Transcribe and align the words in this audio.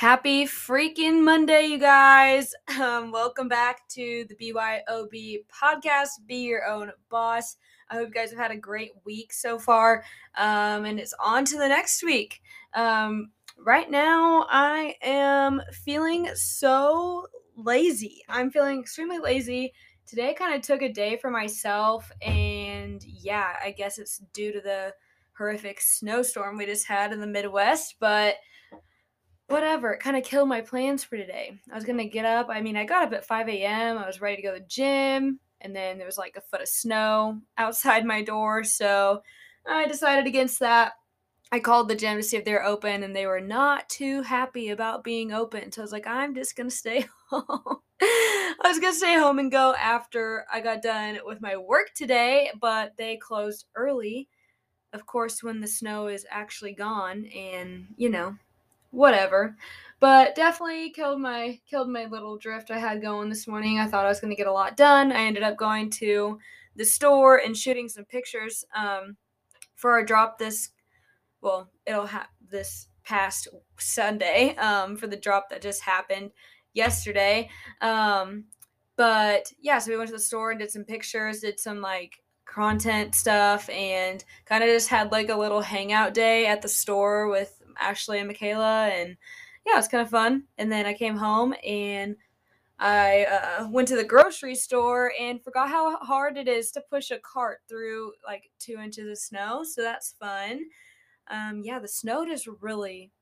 Happy 0.00 0.46
freaking 0.46 1.22
Monday, 1.22 1.66
you 1.66 1.78
guys. 1.78 2.54
Um, 2.80 3.12
welcome 3.12 3.46
back 3.46 3.86
to 3.88 4.24
the 4.30 4.34
BYOB 4.34 5.44
podcast, 5.52 6.26
Be 6.26 6.36
Your 6.36 6.64
Own 6.64 6.90
Boss. 7.10 7.56
I 7.90 7.96
hope 7.96 8.08
you 8.08 8.14
guys 8.14 8.30
have 8.30 8.38
had 8.38 8.50
a 8.50 8.56
great 8.56 8.92
week 9.04 9.34
so 9.34 9.58
far, 9.58 10.02
um, 10.38 10.86
and 10.86 10.98
it's 10.98 11.12
on 11.22 11.44
to 11.44 11.58
the 11.58 11.68
next 11.68 12.02
week. 12.02 12.40
Um, 12.72 13.32
right 13.58 13.90
now, 13.90 14.46
I 14.48 14.94
am 15.02 15.60
feeling 15.84 16.30
so 16.34 17.26
lazy. 17.54 18.22
I'm 18.26 18.50
feeling 18.50 18.80
extremely 18.80 19.18
lazy. 19.18 19.74
Today, 20.06 20.32
kind 20.32 20.54
of 20.54 20.62
took 20.62 20.80
a 20.80 20.90
day 20.90 21.18
for 21.18 21.30
myself, 21.30 22.10
and 22.22 23.04
yeah, 23.04 23.56
I 23.62 23.72
guess 23.72 23.98
it's 23.98 24.22
due 24.32 24.52
to 24.52 24.62
the 24.62 24.94
horrific 25.36 25.82
snowstorm 25.82 26.56
we 26.56 26.64
just 26.64 26.86
had 26.86 27.12
in 27.12 27.20
the 27.20 27.26
Midwest, 27.26 27.96
but 28.00 28.36
whatever. 29.50 29.92
It 29.92 30.00
kind 30.00 30.16
of 30.16 30.24
killed 30.24 30.48
my 30.48 30.60
plans 30.60 31.04
for 31.04 31.16
today. 31.16 31.58
I 31.70 31.74
was 31.74 31.84
gonna 31.84 32.06
get 32.06 32.24
up. 32.24 32.48
I 32.48 32.60
mean, 32.60 32.76
I 32.76 32.84
got 32.84 33.04
up 33.04 33.12
at 33.12 33.26
5 33.26 33.48
a.m. 33.48 33.98
I 33.98 34.06
was 34.06 34.20
ready 34.20 34.36
to 34.36 34.42
go 34.42 34.54
to 34.54 34.60
the 34.60 34.66
gym, 34.66 35.40
and 35.60 35.74
then 35.74 35.98
there 35.98 36.06
was 36.06 36.18
like 36.18 36.36
a 36.36 36.40
foot 36.40 36.62
of 36.62 36.68
snow 36.68 37.40
outside 37.58 38.04
my 38.04 38.22
door, 38.22 38.64
so 38.64 39.22
I 39.66 39.86
decided 39.86 40.26
against 40.26 40.60
that. 40.60 40.92
I 41.52 41.58
called 41.58 41.88
the 41.88 41.96
gym 41.96 42.16
to 42.16 42.22
see 42.22 42.36
if 42.36 42.44
they 42.44 42.52
were 42.52 42.64
open, 42.64 43.02
and 43.02 43.14
they 43.14 43.26
were 43.26 43.40
not 43.40 43.88
too 43.88 44.22
happy 44.22 44.70
about 44.70 45.02
being 45.02 45.32
open. 45.32 45.72
So 45.72 45.82
I 45.82 45.84
was 45.84 45.92
like, 45.92 46.06
I'm 46.06 46.34
just 46.34 46.56
gonna 46.56 46.70
stay 46.70 47.06
home. 47.30 47.78
I 48.00 48.54
was 48.64 48.78
gonna 48.78 48.94
stay 48.94 49.18
home 49.18 49.38
and 49.38 49.50
go 49.50 49.74
after 49.74 50.46
I 50.52 50.60
got 50.60 50.82
done 50.82 51.18
with 51.24 51.40
my 51.40 51.56
work 51.56 51.88
today, 51.94 52.50
but 52.60 52.96
they 52.96 53.16
closed 53.16 53.66
early. 53.74 54.28
Of 54.92 55.06
course, 55.06 55.42
when 55.42 55.60
the 55.60 55.68
snow 55.68 56.06
is 56.06 56.26
actually 56.30 56.74
gone, 56.74 57.26
and 57.26 57.86
you 57.96 58.10
know, 58.10 58.36
whatever. 58.90 59.56
But 60.00 60.34
definitely 60.34 60.90
killed 60.90 61.20
my 61.20 61.60
killed 61.68 61.90
my 61.90 62.06
little 62.06 62.38
drift 62.38 62.70
I 62.70 62.78
had 62.78 63.02
going 63.02 63.28
this 63.28 63.46
morning. 63.46 63.78
I 63.78 63.86
thought 63.86 64.06
I 64.06 64.08
was 64.08 64.20
going 64.20 64.30
to 64.30 64.36
get 64.36 64.46
a 64.46 64.52
lot 64.52 64.76
done. 64.76 65.12
I 65.12 65.22
ended 65.22 65.42
up 65.42 65.58
going 65.58 65.90
to 65.90 66.38
the 66.76 66.84
store 66.84 67.36
and 67.36 67.56
shooting 67.56 67.88
some 67.88 68.06
pictures 68.06 68.64
um, 68.74 69.16
for 69.74 69.92
our 69.92 70.04
drop 70.04 70.38
this. 70.38 70.70
Well, 71.42 71.70
it'll 71.86 72.06
have 72.06 72.28
this 72.50 72.88
past 73.04 73.48
Sunday 73.78 74.54
um, 74.56 74.96
for 74.96 75.06
the 75.06 75.16
drop 75.16 75.50
that 75.50 75.62
just 75.62 75.82
happened 75.82 76.30
yesterday. 76.72 77.50
Um, 77.80 78.44
but 78.96 79.52
yeah, 79.60 79.78
so 79.78 79.90
we 79.90 79.96
went 79.96 80.08
to 80.08 80.14
the 80.14 80.20
store 80.20 80.50
and 80.50 80.60
did 80.60 80.70
some 80.70 80.84
pictures, 80.84 81.40
did 81.40 81.58
some 81.60 81.80
like 81.80 82.22
content 82.44 83.14
stuff, 83.14 83.68
and 83.70 84.24
kind 84.44 84.62
of 84.64 84.68
just 84.68 84.88
had 84.88 85.12
like 85.12 85.28
a 85.28 85.36
little 85.36 85.60
hangout 85.60 86.14
day 86.14 86.46
at 86.46 86.62
the 86.62 86.68
store 86.68 87.28
with 87.28 87.59
Ashley 87.78 88.18
and 88.18 88.28
Michaela, 88.28 88.88
and 88.88 89.16
yeah, 89.66 89.74
it 89.74 89.76
was 89.76 89.88
kind 89.88 90.02
of 90.02 90.10
fun. 90.10 90.44
And 90.58 90.70
then 90.70 90.86
I 90.86 90.94
came 90.94 91.16
home 91.16 91.54
and 91.66 92.16
I 92.78 93.26
uh, 93.26 93.68
went 93.68 93.88
to 93.88 93.96
the 93.96 94.04
grocery 94.04 94.54
store 94.54 95.12
and 95.20 95.44
forgot 95.44 95.68
how 95.68 95.98
hard 95.98 96.38
it 96.38 96.48
is 96.48 96.70
to 96.72 96.80
push 96.80 97.10
a 97.10 97.18
cart 97.18 97.58
through 97.68 98.12
like 98.26 98.50
two 98.58 98.78
inches 98.82 99.06
of 99.06 99.18
snow. 99.18 99.62
So 99.64 99.82
that's 99.82 100.14
fun. 100.18 100.62
Um, 101.28 101.60
yeah, 101.62 101.78
the 101.78 101.88
snow 101.88 102.24
just 102.24 102.48
really, 102.60 103.12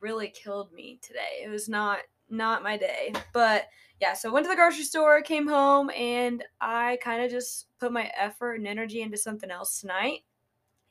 really 0.00 0.28
killed 0.28 0.72
me 0.72 0.98
today. 1.02 1.42
It 1.44 1.50
was 1.50 1.68
not 1.68 1.98
not 2.30 2.62
my 2.62 2.78
day, 2.78 3.12
but 3.34 3.66
yeah. 4.00 4.14
So 4.14 4.30
I 4.30 4.32
went 4.32 4.46
to 4.46 4.50
the 4.50 4.56
grocery 4.56 4.84
store, 4.84 5.20
came 5.20 5.46
home, 5.46 5.90
and 5.90 6.42
I 6.60 6.98
kind 7.02 7.22
of 7.22 7.30
just 7.30 7.66
put 7.78 7.92
my 7.92 8.10
effort 8.18 8.54
and 8.54 8.66
energy 8.66 9.02
into 9.02 9.18
something 9.18 9.50
else 9.50 9.80
tonight, 9.80 10.20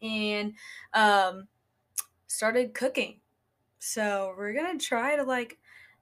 and 0.04 0.54
um, 0.94 1.48
started 2.34 2.74
cooking. 2.74 3.20
So 3.80 4.34
we're 4.38 4.54
gonna 4.54 4.80
try 4.80 5.16
to 5.16 5.24
like 5.24 5.58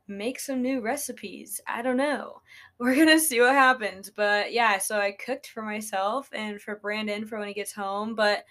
make 0.07 0.39
some 0.39 0.61
new 0.61 0.81
recipes. 0.81 1.61
I 1.67 1.81
don't 1.81 1.97
know. 1.97 2.41
We're 2.79 2.95
gonna 2.95 3.19
see 3.19 3.39
what 3.39 3.53
happens. 3.53 4.09
But 4.09 4.51
yeah, 4.53 4.77
so 4.77 4.99
I 4.99 5.11
cooked 5.11 5.47
for 5.47 5.61
myself 5.61 6.29
and 6.33 6.61
for 6.61 6.75
Brandon 6.77 7.25
for 7.25 7.37
when 7.39 7.47
he 7.47 7.53
gets 7.53 7.73
home. 7.73 8.15
But 8.15 8.45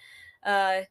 uh 0.45 0.81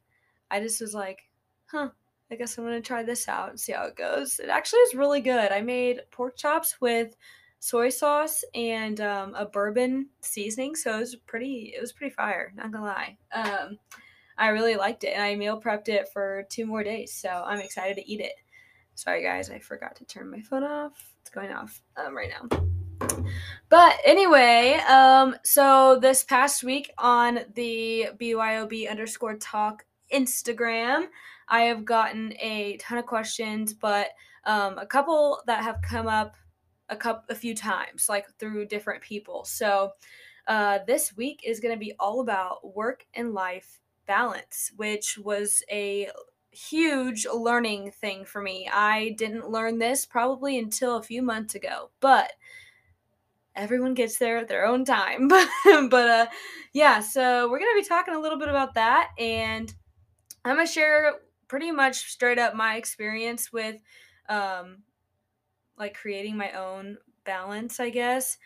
I 0.49 0.59
just 0.59 0.81
was 0.81 0.93
like, 0.93 1.29
huh, 1.65 1.89
I 2.31 2.35
guess 2.35 2.57
I'm 2.57 2.63
gonna 2.63 2.81
try 2.81 3.03
this 3.03 3.27
out 3.27 3.49
and 3.49 3.59
see 3.59 3.73
how 3.73 3.85
it 3.85 3.95
goes. 3.95 4.39
It 4.39 4.49
actually 4.49 4.79
is 4.79 4.95
really 4.95 5.21
good. 5.21 5.51
I 5.51 5.61
made 5.61 6.01
pork 6.11 6.37
chops 6.37 6.79
with 6.81 7.15
soy 7.59 7.89
sauce 7.89 8.43
and 8.55 8.99
um, 9.01 9.35
a 9.35 9.45
bourbon 9.45 10.07
seasoning, 10.21 10.75
so 10.75 10.97
it 10.97 10.99
was 10.99 11.15
pretty. 11.15 11.73
It 11.75 11.81
was 11.81 11.93
pretty 11.93 12.13
fire. 12.13 12.51
Not 12.55 12.71
gonna 12.71 12.85
lie. 12.85 13.17
Um, 13.33 13.77
I 14.37 14.49
really 14.49 14.75
liked 14.75 15.03
it 15.03 15.13
and 15.13 15.23
I 15.23 15.35
meal 15.35 15.61
prepped 15.61 15.89
it 15.89 16.09
for 16.11 16.45
two 16.49 16.65
more 16.65 16.83
days. 16.83 17.13
So 17.13 17.29
I'm 17.29 17.59
excited 17.59 17.95
to 17.95 18.11
eat 18.11 18.21
it. 18.21 18.33
Sorry, 18.95 19.23
guys, 19.23 19.49
I 19.49 19.59
forgot 19.59 19.95
to 19.97 20.05
turn 20.05 20.29
my 20.29 20.41
phone 20.41 20.63
off. 20.63 20.93
It's 21.21 21.29
going 21.29 21.51
off 21.51 21.81
um, 21.97 22.15
right 22.15 22.29
now. 22.29 22.61
But 23.69 23.97
anyway, 24.05 24.79
um, 24.87 25.35
so 25.43 25.97
this 26.01 26.23
past 26.23 26.63
week 26.63 26.91
on 26.97 27.39
the 27.55 28.09
BYOB 28.19 28.89
underscore 28.89 29.37
talk 29.37 29.85
Instagram, 30.13 31.07
I 31.47 31.61
have 31.63 31.85
gotten 31.85 32.33
a 32.39 32.77
ton 32.77 32.97
of 32.97 33.05
questions, 33.05 33.73
but 33.73 34.09
um, 34.45 34.77
a 34.77 34.85
couple 34.85 35.41
that 35.47 35.63
have 35.63 35.81
come 35.81 36.07
up 36.07 36.35
a 36.89 36.95
couple 36.95 37.23
a 37.29 37.35
few 37.35 37.55
times, 37.55 38.07
like 38.09 38.25
through 38.37 38.65
different 38.65 39.01
people. 39.01 39.45
So 39.45 39.91
uh, 40.47 40.79
this 40.87 41.15
week 41.15 41.41
is 41.45 41.59
going 41.59 41.73
to 41.73 41.79
be 41.79 41.93
all 41.99 42.21
about 42.21 42.75
work 42.75 43.05
and 43.13 43.33
life 43.33 43.80
balance, 44.05 44.71
which 44.75 45.17
was 45.17 45.63
a 45.71 46.09
huge 46.51 47.25
learning 47.33 47.91
thing 47.91 48.25
for 48.25 48.41
me. 48.41 48.69
I 48.71 49.15
didn't 49.17 49.49
learn 49.49 49.79
this 49.79 50.05
probably 50.05 50.59
until 50.59 50.97
a 50.97 51.03
few 51.03 51.21
months 51.21 51.55
ago, 51.55 51.91
but 51.99 52.33
everyone 53.55 53.93
gets 53.93 54.17
there 54.17 54.37
at 54.37 54.47
their 54.47 54.65
own 54.65 54.85
time. 54.85 55.27
but 55.89 56.09
uh 56.09 56.25
yeah, 56.73 56.99
so 56.99 57.49
we're 57.49 57.59
going 57.59 57.71
to 57.75 57.81
be 57.81 57.87
talking 57.87 58.13
a 58.13 58.19
little 58.19 58.39
bit 58.39 58.47
about 58.47 58.75
that 58.75 59.09
and 59.17 59.73
I'm 60.43 60.55
going 60.55 60.65
to 60.65 60.71
share 60.71 61.13
pretty 61.47 61.71
much 61.71 62.11
straight 62.11 62.39
up 62.39 62.55
my 62.55 62.75
experience 62.75 63.51
with 63.51 63.81
um 64.29 64.83
like 65.77 65.95
creating 65.95 66.37
my 66.37 66.51
own 66.51 66.97
balance, 67.25 67.79
I 67.79 67.89
guess. 67.89 68.37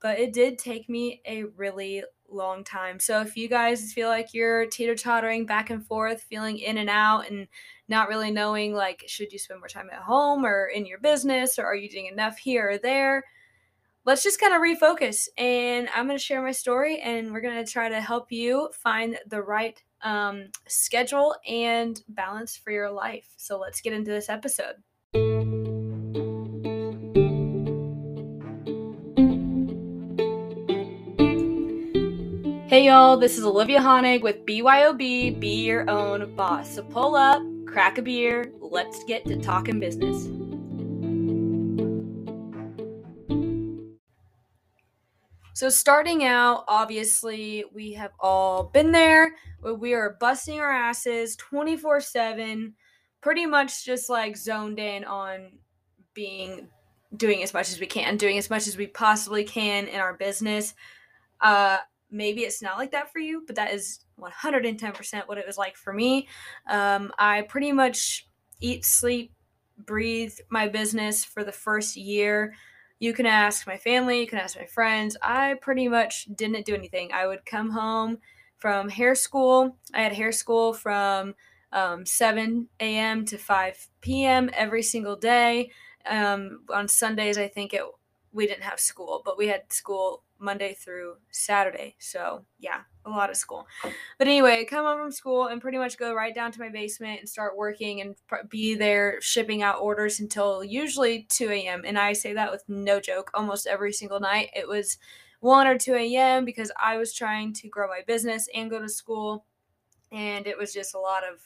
But 0.00 0.18
it 0.18 0.32
did 0.32 0.58
take 0.58 0.88
me 0.88 1.22
a 1.26 1.44
really 1.44 2.02
long 2.32 2.64
time. 2.64 2.98
So 2.98 3.20
if 3.20 3.36
you 3.36 3.48
guys 3.48 3.92
feel 3.92 4.08
like 4.08 4.34
you're 4.34 4.66
teeter 4.66 4.94
tottering 4.94 5.46
back 5.46 5.70
and 5.70 5.86
forth, 5.86 6.22
feeling 6.22 6.58
in 6.58 6.78
and 6.78 6.90
out, 6.90 7.30
and 7.30 7.48
not 7.88 8.08
really 8.08 8.30
knowing 8.30 8.74
like 8.74 9.04
should 9.06 9.32
you 9.32 9.38
spend 9.38 9.60
more 9.60 9.68
time 9.68 9.88
at 9.92 10.02
home 10.02 10.44
or 10.44 10.66
in 10.66 10.86
your 10.86 10.98
business, 10.98 11.58
or 11.58 11.64
are 11.64 11.76
you 11.76 11.88
doing 11.88 12.06
enough 12.06 12.38
here 12.38 12.70
or 12.70 12.78
there? 12.78 13.24
Let's 14.04 14.24
just 14.24 14.40
kind 14.40 14.52
of 14.52 14.60
refocus. 14.60 15.28
And 15.38 15.88
I'm 15.94 16.06
going 16.06 16.18
to 16.18 16.24
share 16.24 16.42
my 16.42 16.52
story, 16.52 17.00
and 17.00 17.32
we're 17.32 17.40
going 17.40 17.64
to 17.64 17.70
try 17.70 17.88
to 17.88 18.00
help 18.00 18.32
you 18.32 18.70
find 18.72 19.18
the 19.28 19.42
right 19.42 19.80
um, 20.02 20.48
schedule 20.66 21.36
and 21.46 22.02
balance 22.08 22.56
for 22.56 22.72
your 22.72 22.90
life. 22.90 23.32
So 23.36 23.58
let's 23.58 23.80
get 23.80 23.92
into 23.92 24.10
this 24.10 24.28
episode. 24.28 25.61
Hey 32.72 32.86
y'all, 32.86 33.18
this 33.18 33.36
is 33.36 33.44
Olivia 33.44 33.80
Honig 33.80 34.22
with 34.22 34.46
BYOB, 34.46 35.38
Be 35.38 35.62
Your 35.62 35.90
Own 35.90 36.34
Boss. 36.36 36.74
So 36.74 36.82
pull 36.82 37.14
up, 37.14 37.42
crack 37.66 37.98
a 37.98 38.02
beer, 38.02 38.50
let's 38.60 39.04
get 39.04 39.26
to 39.26 39.36
talking 39.36 39.78
business. 39.78 40.24
So, 45.52 45.68
starting 45.68 46.24
out, 46.24 46.64
obviously, 46.66 47.66
we 47.74 47.92
have 47.92 48.12
all 48.18 48.64
been 48.64 48.90
there. 48.90 49.36
We 49.62 49.92
are 49.92 50.16
busting 50.18 50.58
our 50.58 50.72
asses 50.72 51.36
24 51.36 52.00
7, 52.00 52.72
pretty 53.20 53.44
much 53.44 53.84
just 53.84 54.08
like 54.08 54.34
zoned 54.34 54.78
in 54.78 55.04
on 55.04 55.58
being 56.14 56.68
doing 57.18 57.42
as 57.42 57.52
much 57.52 57.70
as 57.70 57.78
we 57.78 57.86
can, 57.86 58.16
doing 58.16 58.38
as 58.38 58.48
much 58.48 58.66
as 58.66 58.78
we 58.78 58.86
possibly 58.86 59.44
can 59.44 59.88
in 59.88 60.00
our 60.00 60.14
business. 60.14 60.72
Uh, 61.42 61.76
maybe 62.12 62.42
it's 62.42 62.62
not 62.62 62.78
like 62.78 62.92
that 62.92 63.10
for 63.10 63.18
you, 63.18 63.42
but 63.46 63.56
that 63.56 63.72
is 63.72 64.04
110% 64.16 65.28
what 65.28 65.38
it 65.38 65.46
was 65.46 65.58
like 65.58 65.76
for 65.76 65.92
me. 65.92 66.28
Um, 66.68 67.10
I 67.18 67.42
pretty 67.42 67.72
much 67.72 68.28
eat, 68.60 68.84
sleep, 68.84 69.32
breathe 69.78 70.34
my 70.50 70.68
business 70.68 71.24
for 71.24 71.42
the 71.42 71.52
first 71.52 71.96
year. 71.96 72.54
You 72.98 73.12
can 73.12 73.26
ask 73.26 73.66
my 73.66 73.76
family, 73.76 74.20
you 74.20 74.26
can 74.26 74.38
ask 74.38 74.56
my 74.56 74.66
friends. 74.66 75.16
I 75.22 75.54
pretty 75.60 75.88
much 75.88 76.28
didn't 76.36 76.66
do 76.66 76.74
anything. 76.74 77.10
I 77.12 77.26
would 77.26 77.44
come 77.44 77.70
home 77.70 78.18
from 78.58 78.88
hair 78.88 79.16
school. 79.16 79.76
I 79.92 80.02
had 80.02 80.12
hair 80.12 80.30
school 80.30 80.72
from 80.72 81.34
um, 81.72 82.06
7 82.06 82.68
a.m. 82.78 83.24
to 83.24 83.38
5 83.38 83.88
p.m. 84.02 84.50
every 84.52 84.82
single 84.82 85.16
day. 85.16 85.70
Um, 86.06 86.60
on 86.72 86.86
Sundays, 86.86 87.38
I 87.38 87.48
think 87.48 87.74
it 87.74 87.82
we 88.32 88.46
didn't 88.46 88.64
have 88.64 88.80
school, 88.80 89.22
but 89.24 89.36
we 89.36 89.48
had 89.48 89.70
school 89.72 90.22
Monday 90.42 90.74
through 90.74 91.14
Saturday. 91.30 91.94
So, 91.98 92.44
yeah, 92.58 92.80
a 93.06 93.10
lot 93.10 93.30
of 93.30 93.36
school. 93.36 93.66
But 94.18 94.26
anyway, 94.26 94.64
come 94.64 94.84
home 94.84 94.98
from 94.98 95.12
school 95.12 95.46
and 95.46 95.60
pretty 95.60 95.78
much 95.78 95.96
go 95.96 96.12
right 96.12 96.34
down 96.34 96.52
to 96.52 96.60
my 96.60 96.68
basement 96.68 97.20
and 97.20 97.28
start 97.28 97.56
working 97.56 98.00
and 98.00 98.16
be 98.48 98.74
there 98.74 99.20
shipping 99.20 99.62
out 99.62 99.80
orders 99.80 100.20
until 100.20 100.64
usually 100.64 101.24
2 101.30 101.50
a.m. 101.50 101.82
And 101.86 101.98
I 101.98 102.12
say 102.12 102.32
that 102.34 102.50
with 102.50 102.64
no 102.68 103.00
joke. 103.00 103.30
Almost 103.34 103.66
every 103.66 103.92
single 103.92 104.20
night 104.20 104.50
it 104.54 104.68
was 104.68 104.98
1 105.40 105.66
or 105.66 105.78
2 105.78 105.94
a.m. 105.94 106.44
because 106.44 106.72
I 106.80 106.96
was 106.96 107.14
trying 107.14 107.52
to 107.54 107.68
grow 107.68 107.88
my 107.88 108.02
business 108.06 108.48
and 108.54 108.70
go 108.70 108.80
to 108.80 108.88
school. 108.88 109.46
And 110.10 110.46
it 110.46 110.58
was 110.58 110.74
just 110.74 110.94
a 110.94 111.00
lot 111.00 111.22
of 111.22 111.40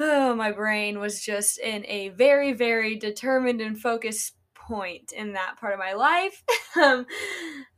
oh, 0.00 0.34
my 0.36 0.52
brain 0.52 0.98
was 0.98 1.20
just 1.22 1.58
in 1.58 1.84
a 1.86 2.10
very, 2.10 2.52
very 2.52 2.96
determined 2.96 3.60
and 3.60 3.80
focused 3.80 4.34
point 4.68 5.12
in 5.12 5.32
that 5.32 5.56
part 5.58 5.72
of 5.72 5.78
my 5.78 5.94
life. 5.94 6.44
um, 6.82 7.06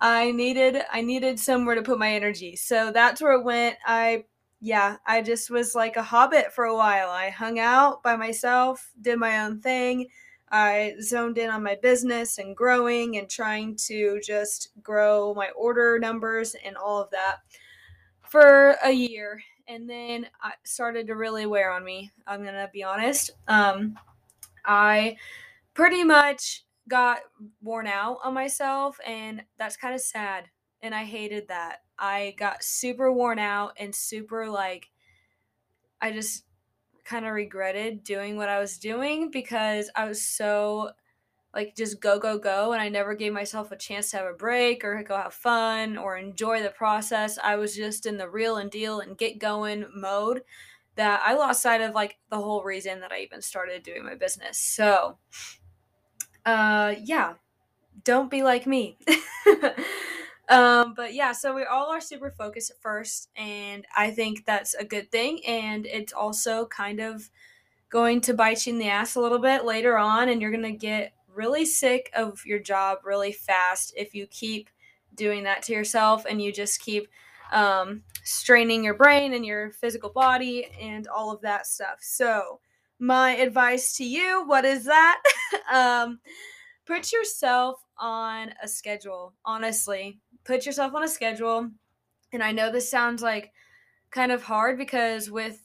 I 0.01 0.33
needed 0.33 0.83
I 0.93 1.01
needed 1.03 1.39
somewhere 1.39 1.77
to 1.77 1.83
put 1.83 1.99
my 1.99 2.13
energy. 2.13 2.57
So 2.57 2.91
that's 2.93 3.23
where 3.23 3.35
it 3.35 3.45
went. 3.45 3.77
I 3.87 4.25
yeah, 4.61 4.97
I 5.07 5.23
just 5.23 5.51
was 5.51 5.75
like 5.75 5.97
a 5.97 6.03
hobbit 6.03 6.53
for 6.53 6.65
a 6.65 6.77
while. 6.77 7.09
I 7.09 7.31
hung 7.31 7.59
out 7.59 8.03
by 8.03 8.17
myself, 8.17 8.91
did 9.01 9.19
my 9.19 9.45
own 9.45 9.61
thing. 9.61 10.09
I 10.53 10.95
zoned 11.01 11.39
in 11.39 11.49
on 11.49 11.63
my 11.63 11.77
business 11.81 12.39
and 12.39 12.57
growing 12.57 13.17
and 13.17 13.31
trying 13.31 13.77
to 13.87 14.21
just 14.23 14.71
grow 14.83 15.33
my 15.35 15.49
order 15.57 15.99
numbers 16.01 16.57
and 16.65 16.77
all 16.77 17.01
of 17.01 17.11
that 17.13 17.37
for 18.29 18.77
a 18.85 18.91
year. 18.91 19.41
And 19.69 19.89
then 19.89 20.27
I 20.43 20.53
started 20.65 21.07
to 21.07 21.15
really 21.15 21.47
wear 21.47 21.71
on 21.71 21.85
me. 21.85 22.11
I'm 22.27 22.43
going 22.43 22.55
to 22.55 22.69
be 22.73 22.83
honest. 22.83 23.31
Um, 23.47 23.97
I 24.65 25.17
pretty 25.75 26.05
much 26.05 26.65
got 26.91 27.21
worn 27.63 27.87
out 27.87 28.19
on 28.23 28.35
myself 28.35 28.99
and 29.07 29.45
that's 29.59 29.77
kind 29.77 29.95
of 29.95 30.01
sad 30.01 30.51
and 30.83 30.95
I 30.95 31.05
hated 31.05 31.49
that. 31.49 31.83
I 31.99 32.35
got 32.39 32.63
super 32.63 33.13
worn 33.13 33.39
out 33.39 33.73
and 33.79 33.95
super 33.95 34.49
like 34.49 34.91
I 36.01 36.13
just 36.13 36.45
kind 37.05 37.27
of 37.27 37.33
regretted 37.33 38.05
doing 38.05 38.37
what 38.37 38.49
I 38.49 38.59
was 38.59 38.79
doing 38.79 39.31
because 39.31 39.91
I 39.95 40.07
was 40.07 40.23
so 40.23 40.91
like 41.55 41.77
just 41.77 42.01
go 42.01 42.19
go 42.19 42.39
go 42.39 42.73
and 42.73 42.81
I 42.81 42.89
never 42.89 43.15
gave 43.15 43.33
myself 43.33 43.73
a 43.73 43.77
chance 43.77 44.11
to 44.11 44.19
have 44.19 44.27
a 44.27 44.33
break 44.33 44.85
or 44.85 45.03
go 45.03 45.17
have 45.17 45.35
fun 45.35 45.97
or 45.99 46.17
enjoy 46.17 46.63
the 46.63 46.71
process. 46.71 47.39
I 47.43 47.57
was 47.57 47.75
just 47.75 48.07
in 48.07 48.17
the 48.17 48.29
real 48.29 48.57
and 48.57 48.71
deal 48.71 49.01
and 49.01 49.19
get 49.19 49.39
going 49.39 49.87
mode 49.95 50.43
that 50.97 51.21
I 51.25 51.35
lost 51.35 51.63
sight 51.63 51.81
of 51.81 51.95
like 51.95 52.19
the 52.31 52.37
whole 52.37 52.63
reason 52.63 53.01
that 53.01 53.13
I 53.13 53.21
even 53.21 53.43
started 53.43 53.83
doing 53.83 54.05
my 54.05 54.15
business. 54.15 54.59
So 54.59 55.19
uh, 56.45 56.95
yeah, 57.03 57.35
don't 58.05 58.31
be 58.31 58.43
like 58.43 58.67
me. 58.67 58.99
um, 60.49 60.95
but 60.95 61.15
yeah, 61.15 61.33
so 61.33 61.55
we 61.55 61.65
all 61.65 61.91
are 61.91 62.01
super 62.01 62.31
focused 62.31 62.71
at 62.71 62.81
first, 62.81 63.29
and 63.37 63.87
I 63.97 64.11
think 64.11 64.45
that's 64.45 64.75
a 64.75 64.85
good 64.85 65.11
thing. 65.11 65.45
And 65.47 65.87
it's 65.87 66.13
also 66.13 66.67
kind 66.67 67.01
of 67.01 67.31
going 67.91 68.21
to 68.23 68.35
bite 68.35 68.67
you 68.67 68.73
in 68.73 68.79
the 68.79 68.89
ass 68.89 69.17
a 69.17 69.21
little 69.21 69.39
bit 69.39 69.65
later 69.65 69.99
on, 69.99 70.29
and 70.29 70.41
you're 70.41 70.51
going 70.51 70.63
to 70.63 70.73
get 70.73 71.13
really 71.35 71.65
sick 71.65 72.11
of 72.15 72.45
your 72.45 72.59
job 72.59 72.99
really 73.05 73.33
fast 73.33 73.93
if 73.97 74.15
you 74.15 74.27
keep 74.27 74.69
doing 75.15 75.45
that 75.45 75.63
to 75.63 75.73
yourself 75.73 76.25
and 76.29 76.41
you 76.41 76.53
just 76.53 76.81
keep 76.81 77.09
um, 77.53 78.03
straining 78.25 78.85
your 78.85 78.95
brain 78.95 79.35
and 79.35 79.45
your 79.45 79.71
physical 79.71 80.11
body 80.11 80.69
and 80.81 81.09
all 81.09 81.31
of 81.31 81.41
that 81.43 81.67
stuff. 81.67 81.99
So, 82.01 82.61
my 83.01 83.33
advice 83.33 83.97
to 83.97 84.05
you 84.05 84.45
what 84.47 84.65
is 84.65 84.85
that? 84.85 85.21
Um, 85.73 86.21
put 86.87 87.13
yourself 87.13 87.81
on 87.99 88.53
a 88.63 88.69
schedule 88.69 89.35
honestly. 89.45 90.21
Put 90.45 90.67
yourself 90.67 90.95
on 90.95 91.03
a 91.05 91.09
schedule 91.09 91.71
and 92.33 92.43
i 92.43 92.53
know 92.53 92.71
this 92.71 92.91
sounds 92.91 93.23
like 93.23 93.53
kind 94.11 94.33
of 94.33 94.43
hard 94.43 94.79
because 94.79 95.31
with 95.31 95.63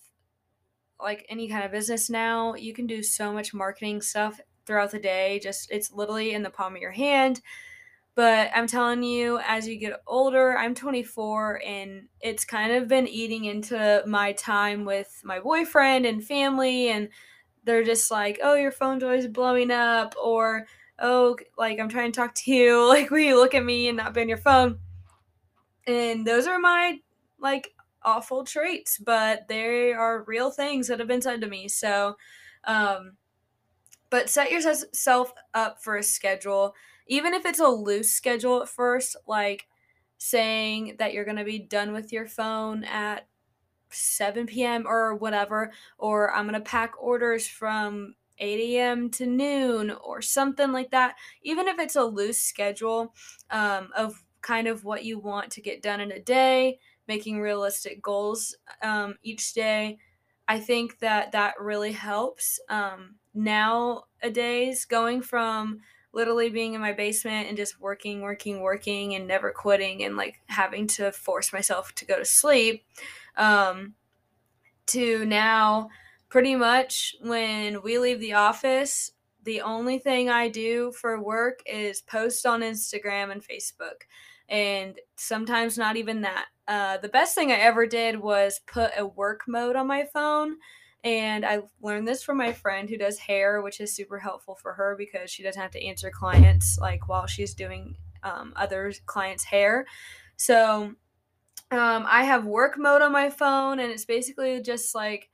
like 1.01 1.25
any 1.29 1.47
kind 1.47 1.63
of 1.63 1.71
business 1.71 2.09
now 2.09 2.55
you 2.55 2.73
can 2.73 2.87
do 2.87 3.03
so 3.03 3.33
much 3.33 3.53
marketing 3.53 4.01
stuff 4.01 4.39
throughout 4.65 4.91
the 4.91 4.99
day 4.99 5.39
just 5.41 5.69
it's 5.71 5.91
literally 5.91 6.33
in 6.33 6.43
the 6.43 6.49
palm 6.49 6.75
of 6.75 6.81
your 6.81 6.91
hand 6.91 7.41
but 8.15 8.49
i'm 8.55 8.65
telling 8.65 9.03
you 9.03 9.39
as 9.45 9.67
you 9.67 9.75
get 9.77 10.01
older 10.07 10.57
i'm 10.57 10.73
24 10.73 11.61
and 11.65 12.07
it's 12.21 12.45
kind 12.45 12.71
of 12.71 12.87
been 12.87 13.07
eating 13.07 13.45
into 13.45 14.01
my 14.07 14.31
time 14.33 14.85
with 14.85 15.21
my 15.23 15.39
boyfriend 15.39 16.05
and 16.05 16.23
family 16.25 16.89
and 16.89 17.09
they're 17.65 17.83
just 17.83 18.09
like 18.09 18.39
oh 18.41 18.55
your 18.55 18.71
phone's 18.71 19.03
always 19.03 19.27
blowing 19.27 19.69
up 19.71 20.15
or 20.21 20.65
oh 20.99 21.35
like 21.57 21.79
i'm 21.79 21.89
trying 21.89 22.11
to 22.11 22.19
talk 22.19 22.33
to 22.33 22.51
you 22.51 22.87
like 22.87 23.11
will 23.11 23.19
you 23.19 23.35
look 23.35 23.53
at 23.53 23.63
me 23.63 23.87
and 23.87 23.97
not 23.97 24.13
be 24.13 24.21
on 24.21 24.29
your 24.29 24.37
phone? 24.37 24.79
And 25.87 26.25
those 26.25 26.47
are 26.47 26.57
my 26.57 26.99
like 27.39 27.75
awful 28.01 28.43
traits 28.43 28.97
but 28.97 29.47
they 29.47 29.91
are 29.91 30.23
real 30.23 30.51
things 30.51 30.87
that 30.87 30.99
have 30.99 31.07
been 31.07 31.21
said 31.21 31.41
to 31.41 31.47
me 31.47 31.67
so 31.67 32.15
um 32.65 33.13
but 34.11 34.29
set 34.29 34.51
yourself 34.51 35.33
up 35.53 35.83
for 35.83 35.97
a 35.97 36.03
schedule 36.03 36.75
even 37.07 37.33
if 37.33 37.45
it's 37.45 37.59
a 37.59 37.67
loose 37.67 38.11
schedule 38.11 38.61
at 38.61 38.69
first, 38.69 39.15
like 39.27 39.67
saying 40.17 40.95
that 40.99 41.13
you're 41.13 41.25
going 41.25 41.37
to 41.37 41.43
be 41.43 41.59
done 41.59 41.91
with 41.91 42.11
your 42.11 42.27
phone 42.27 42.83
at 42.85 43.27
7 43.89 44.47
p.m. 44.47 44.85
or 44.87 45.15
whatever, 45.15 45.71
or 45.97 46.33
I'm 46.33 46.47
going 46.47 46.59
to 46.59 46.69
pack 46.69 46.93
orders 47.01 47.47
from 47.47 48.15
8 48.39 48.59
a.m. 48.59 49.09
to 49.11 49.25
noon 49.25 49.91
or 49.91 50.21
something 50.21 50.71
like 50.71 50.91
that. 50.91 51.15
Even 51.43 51.67
if 51.67 51.79
it's 51.79 51.95
a 51.95 52.03
loose 52.03 52.41
schedule 52.41 53.13
um, 53.49 53.89
of 53.95 54.23
kind 54.41 54.67
of 54.67 54.83
what 54.83 55.03
you 55.03 55.19
want 55.19 55.51
to 55.51 55.61
get 55.61 55.81
done 55.81 56.01
in 56.01 56.11
a 56.11 56.19
day, 56.19 56.79
making 57.07 57.39
realistic 57.39 58.01
goals 58.01 58.55
um, 58.81 59.15
each 59.23 59.53
day, 59.53 59.97
I 60.47 60.59
think 60.59 60.99
that 60.99 61.31
that 61.31 61.55
really 61.59 61.91
helps. 61.91 62.59
Um, 62.69 63.15
nowadays, 63.33 64.85
going 64.85 65.21
from 65.21 65.79
literally 66.15 66.49
being 66.49 66.73
in 66.73 66.81
my 66.81 66.93
basement 66.93 67.47
and 67.47 67.57
just 67.57 67.79
working, 67.79 68.21
working, 68.21 68.61
working, 68.61 69.13
and 69.13 69.27
never 69.27 69.51
quitting, 69.51 70.03
and 70.03 70.15
like 70.15 70.41
having 70.47 70.87
to 70.87 71.11
force 71.11 71.53
myself 71.53 71.93
to 71.95 72.05
go 72.05 72.17
to 72.17 72.25
sleep. 72.25 72.83
Um, 73.37 73.93
to 74.87 75.25
now, 75.25 75.89
pretty 76.29 76.55
much 76.55 77.15
when 77.21 77.81
we 77.83 77.99
leave 77.99 78.19
the 78.19 78.33
office, 78.33 79.11
the 79.43 79.61
only 79.61 79.99
thing 79.99 80.29
I 80.29 80.47
do 80.47 80.91
for 80.93 81.21
work 81.21 81.59
is 81.65 82.01
post 82.01 82.45
on 82.45 82.61
Instagram 82.61 83.31
and 83.31 83.43
Facebook. 83.43 84.07
And 84.47 84.95
sometimes 85.15 85.77
not 85.77 85.97
even 85.97 86.21
that. 86.21 86.45
Uh, 86.67 86.97
the 86.97 87.09
best 87.09 87.35
thing 87.35 87.51
I 87.51 87.55
ever 87.55 87.85
did 87.85 88.19
was 88.19 88.61
put 88.65 88.91
a 88.97 89.05
work 89.05 89.41
mode 89.47 89.75
on 89.75 89.87
my 89.87 90.05
phone 90.13 90.57
and 91.05 91.45
I 91.45 91.61
learned 91.81 92.07
this 92.07 92.23
from 92.23 92.37
my 92.37 92.51
friend 92.51 92.89
who 92.89 92.97
does 92.97 93.19
hair, 93.19 93.61
which 93.61 93.79
is 93.79 93.95
super 93.95 94.17
helpful 94.17 94.55
for 94.55 94.73
her 94.73 94.95
because 94.97 95.29
she 95.29 95.43
doesn't 95.43 95.61
have 95.61 95.71
to 95.71 95.85
answer 95.85 96.09
clients 96.09 96.79
like 96.81 97.07
while 97.07 97.27
she's 97.27 97.53
doing 97.53 97.95
um, 98.23 98.53
other 98.55 98.91
clients' 99.05 99.43
hair. 99.43 99.85
So 100.35 100.95
um, 101.69 102.05
I 102.09 102.23
have 102.23 102.45
work 102.45 102.79
mode 102.79 103.03
on 103.03 103.11
my 103.11 103.29
phone, 103.29 103.79
and 103.79 103.91
it's 103.91 104.05
basically 104.05 104.61
just 104.63 104.95
like 104.95 105.29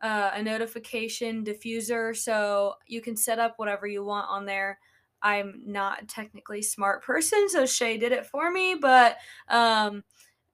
uh, 0.00 0.30
a 0.32 0.42
notification 0.44 1.44
diffuser. 1.44 2.16
So 2.16 2.74
you 2.86 3.02
can 3.02 3.16
set 3.16 3.40
up 3.40 3.54
whatever 3.56 3.88
you 3.88 4.04
want 4.04 4.28
on 4.30 4.46
there. 4.46 4.78
I'm 5.22 5.62
not 5.66 6.06
technically 6.06 6.62
smart 6.62 7.02
person, 7.02 7.48
so 7.48 7.66
Shay 7.66 7.98
did 7.98 8.12
it 8.12 8.26
for 8.26 8.50
me, 8.50 8.76
but 8.80 9.16
um, 9.48 10.04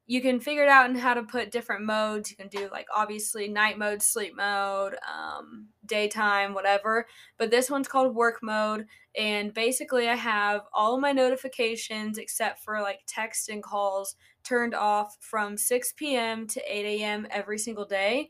you 0.08 0.20
can 0.20 0.38
figure 0.38 0.62
it 0.62 0.68
out 0.68 0.88
and 0.88 0.98
how 0.98 1.14
to 1.14 1.24
put 1.24 1.50
different 1.50 1.84
modes. 1.84 2.30
You 2.30 2.36
can 2.36 2.46
do 2.46 2.68
like 2.70 2.86
obviously 2.94 3.48
night 3.48 3.76
mode, 3.76 4.00
sleep 4.00 4.36
mode, 4.36 4.94
um, 5.06 5.66
daytime, 5.84 6.54
whatever. 6.54 7.06
But 7.38 7.50
this 7.50 7.68
one's 7.68 7.88
called 7.88 8.14
work 8.14 8.38
mode. 8.40 8.86
And 9.16 9.52
basically, 9.52 10.08
I 10.08 10.14
have 10.14 10.62
all 10.72 11.00
my 11.00 11.10
notifications 11.10 12.18
except 12.18 12.62
for 12.62 12.80
like 12.80 13.00
text 13.08 13.48
and 13.48 13.62
calls 13.62 14.14
turned 14.44 14.74
off 14.74 15.16
from 15.20 15.56
6 15.56 15.92
p.m. 15.96 16.46
to 16.46 16.60
8 16.64 17.00
a.m. 17.00 17.26
every 17.30 17.58
single 17.58 17.84
day. 17.84 18.28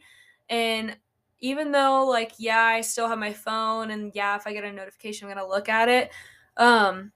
And 0.49 0.97
even 1.41 1.73
though, 1.73 2.07
like, 2.07 2.33
yeah, 2.39 2.63
I 2.63 2.81
still 2.81 3.09
have 3.09 3.19
my 3.19 3.35
phone, 3.35 3.91
and 3.91 4.13
yeah, 4.15 4.37
if 4.37 4.47
I 4.47 4.55
get 4.55 4.65
a 4.65 4.73
notification, 4.73 5.29
I'm 5.29 5.35
going 5.35 5.45
to 5.45 5.51
look 5.51 5.69
at 5.69 5.91
it. 5.91 6.11
Um, 6.57 7.13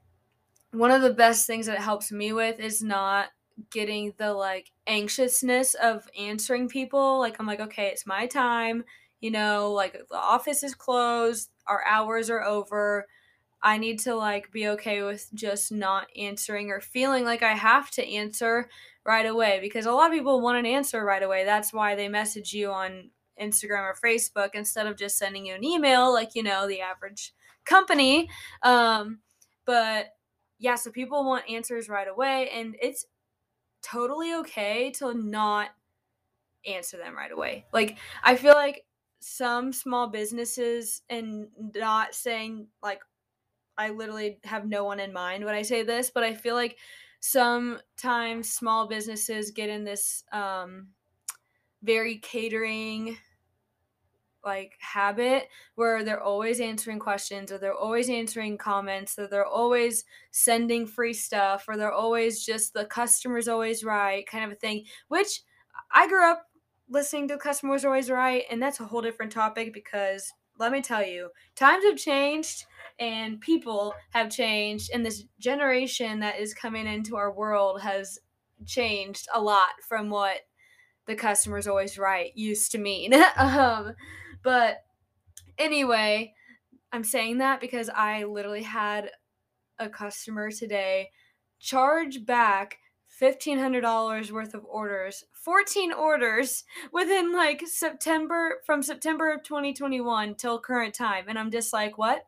one 0.72 0.90
of 0.90 1.00
the 1.00 1.14
best 1.14 1.46
things 1.46 1.64
that 1.66 1.76
it 1.76 1.82
helps 1.82 2.12
me 2.12 2.34
with 2.34 2.60
is 2.60 2.82
not 2.82 3.28
getting 3.70 4.14
the 4.16 4.32
like 4.32 4.70
anxiousness 4.86 5.74
of 5.74 6.08
answering 6.18 6.68
people. 6.68 7.18
Like 7.18 7.38
I'm 7.38 7.46
like, 7.46 7.60
okay, 7.60 7.88
it's 7.88 8.06
my 8.06 8.26
time. 8.26 8.84
You 9.20 9.30
know, 9.30 9.72
like 9.72 10.00
the 10.10 10.16
office 10.16 10.62
is 10.62 10.74
closed, 10.74 11.50
our 11.66 11.84
hours 11.86 12.30
are 12.30 12.42
over. 12.42 13.06
I 13.62 13.76
need 13.76 13.98
to 14.00 14.14
like 14.14 14.50
be 14.50 14.68
okay 14.68 15.02
with 15.02 15.28
just 15.34 15.70
not 15.70 16.06
answering 16.16 16.70
or 16.70 16.80
feeling 16.80 17.24
like 17.24 17.42
I 17.42 17.52
have 17.52 17.90
to 17.92 18.06
answer 18.06 18.70
right 19.04 19.26
away 19.26 19.58
because 19.60 19.86
a 19.86 19.92
lot 19.92 20.10
of 20.10 20.12
people 20.12 20.40
want 20.40 20.58
an 20.58 20.66
answer 20.66 21.04
right 21.04 21.22
away. 21.22 21.44
That's 21.44 21.72
why 21.72 21.94
they 21.94 22.08
message 22.08 22.54
you 22.54 22.70
on 22.70 23.10
Instagram 23.40 23.82
or 23.82 23.96
Facebook 24.02 24.50
instead 24.54 24.86
of 24.86 24.96
just 24.96 25.18
sending 25.18 25.46
you 25.46 25.54
an 25.54 25.64
email 25.64 26.12
like, 26.12 26.34
you 26.34 26.42
know, 26.42 26.66
the 26.66 26.80
average 26.80 27.34
company. 27.64 28.28
Um, 28.62 29.20
but 29.66 30.14
yeah, 30.58 30.74
so 30.74 30.90
people 30.90 31.24
want 31.24 31.48
answers 31.48 31.88
right 31.88 32.08
away 32.08 32.50
and 32.50 32.76
it's 32.80 33.06
totally 33.82 34.34
okay 34.34 34.90
to 34.92 35.14
not 35.14 35.70
answer 36.66 36.96
them 36.96 37.16
right 37.16 37.32
away. 37.32 37.66
Like 37.72 37.98
I 38.22 38.36
feel 38.36 38.54
like 38.54 38.84
some 39.20 39.72
small 39.72 40.08
businesses 40.08 41.02
and 41.10 41.48
not 41.74 42.14
saying 42.14 42.68
like 42.82 43.00
I 43.76 43.90
literally 43.90 44.38
have 44.44 44.66
no 44.66 44.84
one 44.84 45.00
in 45.00 45.12
mind 45.12 45.44
when 45.44 45.54
I 45.54 45.62
say 45.62 45.82
this, 45.82 46.10
but 46.10 46.22
I 46.22 46.34
feel 46.34 46.54
like 46.54 46.76
sometimes 47.20 48.50
small 48.50 48.88
businesses 48.88 49.50
get 49.50 49.68
in 49.68 49.84
this 49.84 50.24
um 50.32 50.88
very 51.82 52.18
catering 52.18 53.16
like 54.44 54.72
habit 54.80 55.48
where 55.74 56.04
they're 56.04 56.22
always 56.22 56.60
answering 56.60 56.98
questions 56.98 57.52
or 57.52 57.58
they're 57.58 57.74
always 57.74 58.08
answering 58.08 58.56
comments 58.56 59.18
or 59.18 59.26
they're 59.26 59.46
always 59.46 60.04
sending 60.30 60.86
free 60.86 61.12
stuff 61.12 61.64
or 61.68 61.76
they're 61.76 61.92
always 61.92 62.44
just 62.44 62.72
the 62.72 62.84
customer's 62.86 63.48
always 63.48 63.84
right 63.84 64.26
kind 64.26 64.44
of 64.44 64.52
a 64.52 64.56
thing 64.56 64.84
which 65.08 65.42
i 65.94 66.08
grew 66.08 66.30
up 66.30 66.46
listening 66.88 67.28
to 67.28 67.36
customers 67.36 67.84
always 67.84 68.10
right 68.10 68.44
and 68.50 68.62
that's 68.62 68.80
a 68.80 68.84
whole 68.84 69.02
different 69.02 69.32
topic 69.32 69.72
because 69.72 70.32
let 70.58 70.72
me 70.72 70.80
tell 70.80 71.04
you 71.04 71.28
times 71.56 71.84
have 71.84 71.96
changed 71.96 72.64
and 72.98 73.40
people 73.40 73.94
have 74.10 74.30
changed 74.30 74.90
and 74.92 75.04
this 75.04 75.24
generation 75.38 76.20
that 76.20 76.38
is 76.38 76.52
coming 76.54 76.86
into 76.86 77.16
our 77.16 77.32
world 77.32 77.80
has 77.80 78.18
changed 78.66 79.26
a 79.34 79.40
lot 79.40 79.70
from 79.88 80.10
what 80.10 80.40
the 81.06 81.16
customer's 81.16 81.66
always 81.66 81.98
right 81.98 82.30
used 82.36 82.72
to 82.72 82.78
mean. 82.78 83.12
Um, 83.36 83.94
but 84.42 84.84
anyway, 85.58 86.34
I'm 86.92 87.04
saying 87.04 87.38
that 87.38 87.60
because 87.60 87.88
I 87.88 88.24
literally 88.24 88.62
had 88.62 89.10
a 89.78 89.88
customer 89.88 90.50
today 90.50 91.10
charge 91.58 92.24
back 92.24 92.78
$1500 93.20 94.30
worth 94.30 94.54
of 94.54 94.64
orders 94.64 95.24
14 95.32 95.92
orders 95.92 96.64
within 96.92 97.32
like 97.32 97.62
september 97.66 98.60
from 98.64 98.82
september 98.82 99.30
of 99.32 99.42
2021 99.42 100.34
till 100.36 100.58
current 100.58 100.94
time. 100.94 101.24
And 101.28 101.38
i'm 101.38 101.50
just 101.50 101.72
like 101.72 101.98
what? 101.98 102.26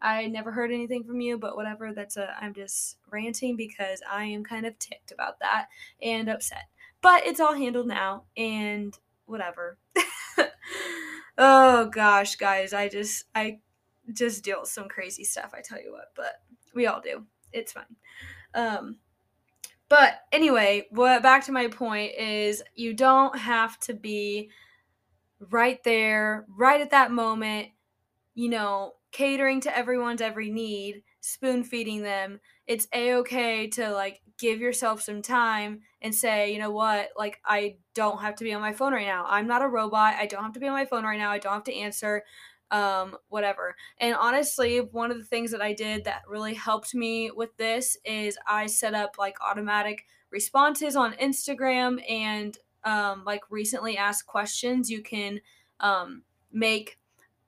I 0.00 0.26
never 0.26 0.50
heard 0.50 0.72
anything 0.72 1.04
from 1.04 1.20
you 1.20 1.38
but 1.38 1.56
whatever 1.56 1.92
that's 1.94 2.16
a 2.16 2.34
i'm 2.40 2.54
just 2.54 2.96
ranting 3.10 3.56
because 3.56 4.00
i 4.10 4.24
am 4.24 4.42
kind 4.42 4.66
of 4.66 4.78
ticked 4.78 5.12
about 5.12 5.38
that 5.40 5.66
and 6.00 6.28
upset. 6.28 6.64
But 7.02 7.26
it's 7.26 7.40
all 7.40 7.54
handled 7.54 7.88
now 7.88 8.24
and 8.36 8.96
whatever 9.26 9.78
oh 11.38 11.86
gosh, 11.86 12.36
guys, 12.36 12.72
I 12.72 12.88
just 12.88 13.24
I 13.34 13.58
just 14.12 14.44
deal 14.44 14.60
with 14.60 14.68
some 14.68 14.88
crazy 14.88 15.24
stuff, 15.24 15.52
I 15.54 15.60
tell 15.62 15.80
you 15.82 15.92
what, 15.92 16.12
but 16.16 16.34
we 16.74 16.86
all 16.86 17.00
do. 17.00 17.24
It's 17.52 17.72
fine. 17.72 17.96
Um 18.54 18.98
but 19.88 20.20
anyway, 20.32 20.86
what 20.90 21.22
back 21.22 21.44
to 21.44 21.52
my 21.52 21.68
point 21.68 22.12
is 22.18 22.62
you 22.74 22.94
don't 22.94 23.38
have 23.38 23.78
to 23.80 23.94
be 23.94 24.50
right 25.50 25.82
there, 25.84 26.46
right 26.48 26.80
at 26.80 26.90
that 26.92 27.10
moment, 27.10 27.68
you 28.34 28.48
know, 28.48 28.94
catering 29.10 29.60
to 29.60 29.76
everyone's 29.76 30.22
every 30.22 30.50
need, 30.50 31.02
spoon 31.22 31.62
feeding 31.62 32.02
them. 32.02 32.40
It's 32.66 32.88
a 32.92 33.14
okay 33.14 33.68
to 33.68 33.90
like 33.90 34.20
give 34.38 34.60
yourself 34.60 35.00
some 35.00 35.22
time 35.22 35.80
and 36.02 36.12
say, 36.14 36.52
you 36.52 36.58
know 36.58 36.72
what, 36.72 37.10
like 37.16 37.40
I 37.46 37.76
don't 37.94 38.20
have 38.20 38.34
to 38.36 38.44
be 38.44 38.52
on 38.52 38.60
my 38.60 38.72
phone 38.72 38.92
right 38.92 39.06
now. 39.06 39.24
I'm 39.28 39.46
not 39.46 39.62
a 39.62 39.68
robot. 39.68 40.14
I 40.18 40.26
don't 40.26 40.42
have 40.42 40.52
to 40.54 40.60
be 40.60 40.66
on 40.66 40.74
my 40.74 40.84
phone 40.84 41.04
right 41.04 41.18
now. 41.18 41.30
I 41.30 41.38
don't 41.38 41.54
have 41.54 41.64
to 41.64 41.74
answer 41.74 42.24
um 42.72 43.16
whatever. 43.28 43.76
And 43.98 44.16
honestly, 44.16 44.78
one 44.78 45.10
of 45.10 45.18
the 45.18 45.24
things 45.24 45.52
that 45.52 45.62
I 45.62 45.72
did 45.72 46.04
that 46.04 46.22
really 46.26 46.54
helped 46.54 46.94
me 46.94 47.30
with 47.30 47.56
this 47.56 47.96
is 48.04 48.36
I 48.46 48.66
set 48.66 48.94
up 48.94 49.16
like 49.16 49.36
automatic 49.40 50.04
responses 50.30 50.96
on 50.96 51.12
Instagram 51.14 52.02
and 52.10 52.58
um 52.84 53.22
like 53.24 53.42
recently 53.48 53.96
asked 53.96 54.26
questions. 54.26 54.90
You 54.90 55.02
can 55.02 55.40
um 55.78 56.22
make 56.50 56.98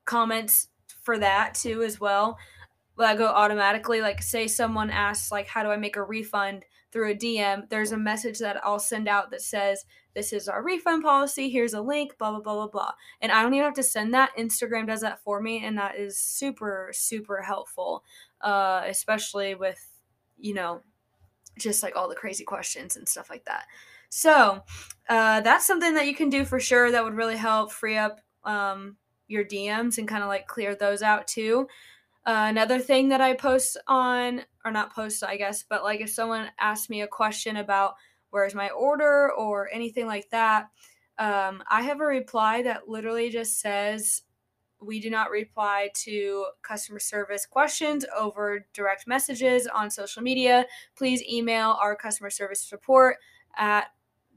comments 0.04 0.68
for 1.02 1.18
that 1.18 1.54
too 1.54 1.82
as 1.82 1.98
well 2.00 2.38
that 2.98 3.18
go 3.18 3.26
automatically 3.26 4.00
like 4.00 4.22
say 4.22 4.46
someone 4.46 4.90
asks 4.90 5.32
like 5.32 5.48
how 5.48 5.62
do 5.62 5.70
i 5.70 5.76
make 5.76 5.96
a 5.96 6.02
refund 6.02 6.64
through 6.94 7.10
a 7.10 7.14
DM, 7.14 7.68
there's 7.70 7.90
a 7.90 7.96
message 7.96 8.38
that 8.38 8.64
I'll 8.64 8.78
send 8.78 9.08
out 9.08 9.32
that 9.32 9.42
says, 9.42 9.84
This 10.14 10.32
is 10.32 10.48
our 10.48 10.62
refund 10.62 11.02
policy. 11.02 11.50
Here's 11.50 11.74
a 11.74 11.80
link, 11.80 12.16
blah, 12.18 12.30
blah, 12.30 12.40
blah, 12.40 12.54
blah, 12.54 12.68
blah. 12.68 12.92
And 13.20 13.32
I 13.32 13.42
don't 13.42 13.52
even 13.52 13.64
have 13.64 13.74
to 13.74 13.82
send 13.82 14.14
that. 14.14 14.30
Instagram 14.38 14.86
does 14.86 15.00
that 15.00 15.20
for 15.24 15.40
me. 15.40 15.64
And 15.64 15.76
that 15.76 15.96
is 15.96 16.16
super, 16.16 16.90
super 16.94 17.42
helpful, 17.42 18.04
uh, 18.42 18.82
especially 18.86 19.56
with, 19.56 19.84
you 20.38 20.54
know, 20.54 20.82
just 21.58 21.82
like 21.82 21.96
all 21.96 22.08
the 22.08 22.14
crazy 22.14 22.44
questions 22.44 22.96
and 22.96 23.08
stuff 23.08 23.28
like 23.28 23.44
that. 23.46 23.64
So 24.08 24.62
uh, 25.08 25.40
that's 25.40 25.66
something 25.66 25.94
that 25.94 26.06
you 26.06 26.14
can 26.14 26.30
do 26.30 26.44
for 26.44 26.60
sure 26.60 26.92
that 26.92 27.02
would 27.02 27.14
really 27.14 27.36
help 27.36 27.72
free 27.72 27.96
up 27.96 28.20
um, 28.44 28.98
your 29.26 29.44
DMs 29.44 29.98
and 29.98 30.06
kind 30.06 30.22
of 30.22 30.28
like 30.28 30.46
clear 30.46 30.76
those 30.76 31.02
out 31.02 31.26
too. 31.26 31.66
Uh, 32.26 32.46
another 32.48 32.78
thing 32.78 33.08
that 33.10 33.20
I 33.20 33.34
post 33.34 33.76
on, 33.86 34.42
or 34.64 34.70
not 34.70 34.94
post, 34.94 35.22
I 35.22 35.36
guess, 35.36 35.62
but 35.62 35.84
like 35.84 36.00
if 36.00 36.10
someone 36.10 36.48
asks 36.58 36.88
me 36.88 37.02
a 37.02 37.06
question 37.06 37.56
about 37.58 37.94
where's 38.30 38.54
my 38.54 38.70
order 38.70 39.30
or 39.32 39.68
anything 39.72 40.06
like 40.06 40.30
that, 40.30 40.68
um, 41.18 41.62
I 41.68 41.82
have 41.82 42.00
a 42.00 42.06
reply 42.06 42.62
that 42.62 42.88
literally 42.88 43.30
just 43.30 43.60
says, 43.60 44.22
we 44.80 45.00
do 45.00 45.10
not 45.10 45.30
reply 45.30 45.90
to 45.94 46.46
customer 46.62 46.98
service 46.98 47.46
questions 47.46 48.04
over 48.16 48.66
direct 48.72 49.06
messages 49.06 49.66
on 49.66 49.90
social 49.90 50.22
media. 50.22 50.66
Please 50.96 51.22
email 51.30 51.76
our 51.80 51.94
customer 51.94 52.30
service 52.30 52.60
support 52.60 53.16
at 53.56 53.86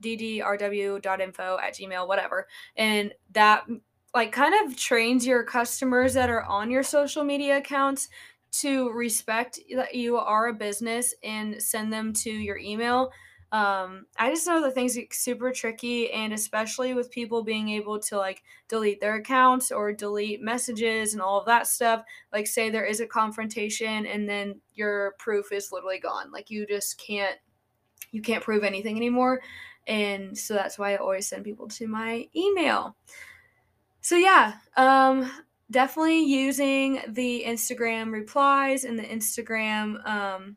ddrw.info 0.02 1.58
at 1.62 1.74
gmail, 1.74 2.08
whatever. 2.08 2.48
And 2.76 3.14
that 3.32 3.66
like 4.14 4.32
kind 4.32 4.54
of 4.66 4.78
trains 4.78 5.26
your 5.26 5.44
customers 5.44 6.14
that 6.14 6.30
are 6.30 6.44
on 6.44 6.72
your 6.72 6.84
social 6.84 7.24
media 7.24 7.58
accounts 7.58 8.10
to 8.52 8.90
respect 8.92 9.60
that 9.76 9.94
you 9.94 10.18
are 10.18 10.48
a 10.48 10.54
business 10.54 11.14
and 11.24 11.62
send 11.62 11.92
them 11.92 12.14
to 12.14 12.32
your 12.32 12.58
email. 12.58 13.12
Um, 13.52 14.08
I 14.18 14.30
just 14.30 14.46
know 14.46 14.62
that 14.62 14.74
things 14.74 14.96
get 14.96 15.14
super 15.14 15.52
tricky, 15.52 16.12
and 16.12 16.34
especially 16.34 16.94
with 16.94 17.12
people 17.12 17.44
being 17.44 17.70
able 17.70 18.00
to 18.02 18.18
like 18.18 18.44
delete 18.68 19.00
their 19.00 19.16
accounts 19.16 19.72
or 19.72 19.94
delete 19.94 20.42
messages 20.42 21.14
and 21.14 21.22
all 21.22 21.40
of 21.40 21.46
that 21.46 21.68
stuff. 21.68 22.04
Like, 22.34 22.48
say 22.48 22.70
there 22.70 22.86
is 22.86 23.00
a 23.00 23.08
confrontation, 23.08 24.06
and 24.06 24.28
then 24.28 24.60
your 24.74 25.16
proof 25.18 25.54
is 25.54 25.72
literally 25.72 26.00
gone. 26.00 26.30
Like, 26.32 26.50
you 26.50 26.66
just 26.66 26.98
can't 26.98 27.38
you 28.12 28.22
can't 28.22 28.44
prove 28.44 28.64
anything 28.64 28.98
anymore, 28.98 29.42
and 29.88 30.38
so 30.38 30.54
that's 30.54 30.78
why 30.78 30.94
I 30.94 30.98
always 30.98 31.28
send 31.28 31.46
people 31.46 31.70
to 31.70 31.88
my 31.88 32.28
email 32.36 32.98
so 34.08 34.16
yeah, 34.16 34.54
um, 34.78 35.30
definitely 35.70 36.24
using 36.24 37.02
the 37.10 37.44
Instagram 37.46 38.14
replies 38.14 38.86
and 38.86 38.98
the 38.98 39.04
Instagram. 39.04 40.08
Um, 40.08 40.56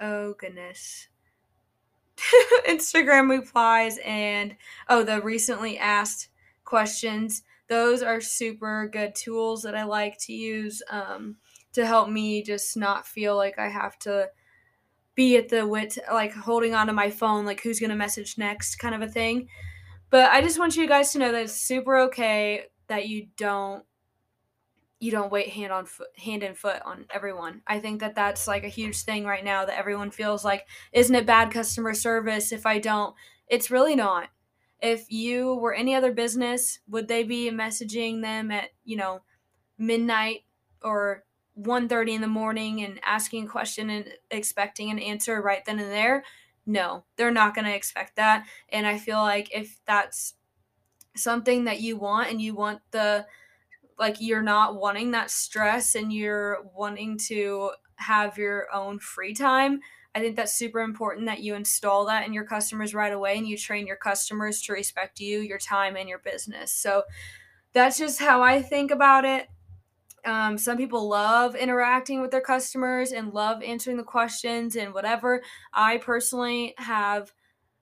oh 0.00 0.34
goodness. 0.34 1.06
Instagram 2.68 3.30
replies 3.30 4.00
and 4.04 4.56
oh, 4.88 5.04
the 5.04 5.22
recently 5.22 5.78
asked 5.78 6.26
questions. 6.64 7.44
Those 7.68 8.02
are 8.02 8.20
super 8.20 8.88
good 8.92 9.14
tools 9.14 9.62
that 9.62 9.76
I 9.76 9.84
like 9.84 10.18
to 10.22 10.32
use 10.32 10.82
um, 10.90 11.36
to 11.74 11.86
help 11.86 12.08
me 12.08 12.42
just 12.42 12.76
not 12.76 13.06
feel 13.06 13.36
like 13.36 13.60
I 13.60 13.68
have 13.68 13.96
to 14.00 14.28
be 15.14 15.36
at 15.36 15.50
the 15.50 15.64
wit, 15.64 15.98
like 16.10 16.32
holding 16.32 16.74
onto 16.74 16.92
my 16.92 17.10
phone, 17.10 17.46
like 17.46 17.60
who's 17.60 17.78
going 17.78 17.90
to 17.90 17.96
message 17.96 18.38
next 18.38 18.74
kind 18.80 18.96
of 18.96 19.02
a 19.02 19.08
thing. 19.08 19.46
But 20.14 20.30
I 20.30 20.42
just 20.42 20.60
want 20.60 20.76
you 20.76 20.86
guys 20.86 21.10
to 21.10 21.18
know 21.18 21.32
that 21.32 21.42
it's 21.42 21.60
super 21.60 21.98
okay 22.02 22.66
that 22.86 23.08
you 23.08 23.26
don't 23.36 23.84
you 25.00 25.10
don't 25.10 25.32
wait 25.32 25.48
hand 25.48 25.72
on 25.72 25.86
foot, 25.86 26.06
hand 26.16 26.44
and 26.44 26.56
foot 26.56 26.80
on 26.84 27.06
everyone. 27.10 27.62
I 27.66 27.80
think 27.80 27.98
that 27.98 28.14
that's 28.14 28.46
like 28.46 28.62
a 28.62 28.68
huge 28.68 29.02
thing 29.02 29.24
right 29.24 29.42
now 29.42 29.64
that 29.64 29.76
everyone 29.76 30.12
feels 30.12 30.44
like 30.44 30.68
isn't 30.92 31.16
it 31.16 31.26
bad 31.26 31.50
customer 31.50 31.94
service 31.94 32.52
if 32.52 32.64
I 32.64 32.78
don't? 32.78 33.16
It's 33.48 33.72
really 33.72 33.96
not. 33.96 34.28
If 34.80 35.10
you 35.10 35.56
were 35.56 35.74
any 35.74 35.96
other 35.96 36.12
business, 36.12 36.78
would 36.88 37.08
they 37.08 37.24
be 37.24 37.50
messaging 37.50 38.22
them 38.22 38.52
at, 38.52 38.70
you 38.84 38.96
know, 38.96 39.22
midnight 39.78 40.44
or 40.80 41.24
1:30 41.58 42.14
in 42.14 42.20
the 42.20 42.28
morning 42.28 42.82
and 42.82 43.00
asking 43.04 43.46
a 43.46 43.50
question 43.50 43.90
and 43.90 44.12
expecting 44.30 44.90
an 44.90 45.00
answer 45.00 45.42
right 45.42 45.64
then 45.64 45.80
and 45.80 45.90
there? 45.90 46.22
No, 46.66 47.04
they're 47.16 47.30
not 47.30 47.54
going 47.54 47.66
to 47.66 47.74
expect 47.74 48.16
that. 48.16 48.46
And 48.70 48.86
I 48.86 48.98
feel 48.98 49.18
like 49.18 49.54
if 49.54 49.78
that's 49.86 50.34
something 51.16 51.64
that 51.64 51.80
you 51.80 51.96
want 51.96 52.30
and 52.30 52.40
you 52.40 52.54
want 52.54 52.80
the, 52.90 53.26
like, 53.98 54.16
you're 54.20 54.42
not 54.42 54.76
wanting 54.76 55.12
that 55.12 55.30
stress 55.30 55.94
and 55.94 56.12
you're 56.12 56.64
wanting 56.74 57.18
to 57.28 57.70
have 57.96 58.38
your 58.38 58.66
own 58.72 58.98
free 58.98 59.34
time, 59.34 59.80
I 60.14 60.20
think 60.20 60.36
that's 60.36 60.56
super 60.56 60.80
important 60.80 61.26
that 61.26 61.40
you 61.40 61.54
install 61.54 62.06
that 62.06 62.26
in 62.26 62.32
your 62.32 62.44
customers 62.44 62.94
right 62.94 63.12
away 63.12 63.36
and 63.36 63.48
you 63.48 63.56
train 63.56 63.86
your 63.86 63.96
customers 63.96 64.62
to 64.62 64.72
respect 64.72 65.20
you, 65.20 65.40
your 65.40 65.58
time, 65.58 65.96
and 65.96 66.08
your 66.08 66.20
business. 66.20 66.72
So 66.72 67.02
that's 67.72 67.98
just 67.98 68.20
how 68.20 68.40
I 68.40 68.62
think 68.62 68.90
about 68.92 69.24
it. 69.24 69.48
Um, 70.24 70.56
some 70.56 70.76
people 70.76 71.08
love 71.08 71.54
interacting 71.54 72.20
with 72.20 72.30
their 72.30 72.40
customers 72.40 73.12
and 73.12 73.32
love 73.32 73.62
answering 73.62 73.96
the 73.96 74.02
questions 74.02 74.76
and 74.76 74.94
whatever. 74.94 75.42
I 75.72 75.98
personally 75.98 76.74
have 76.78 77.32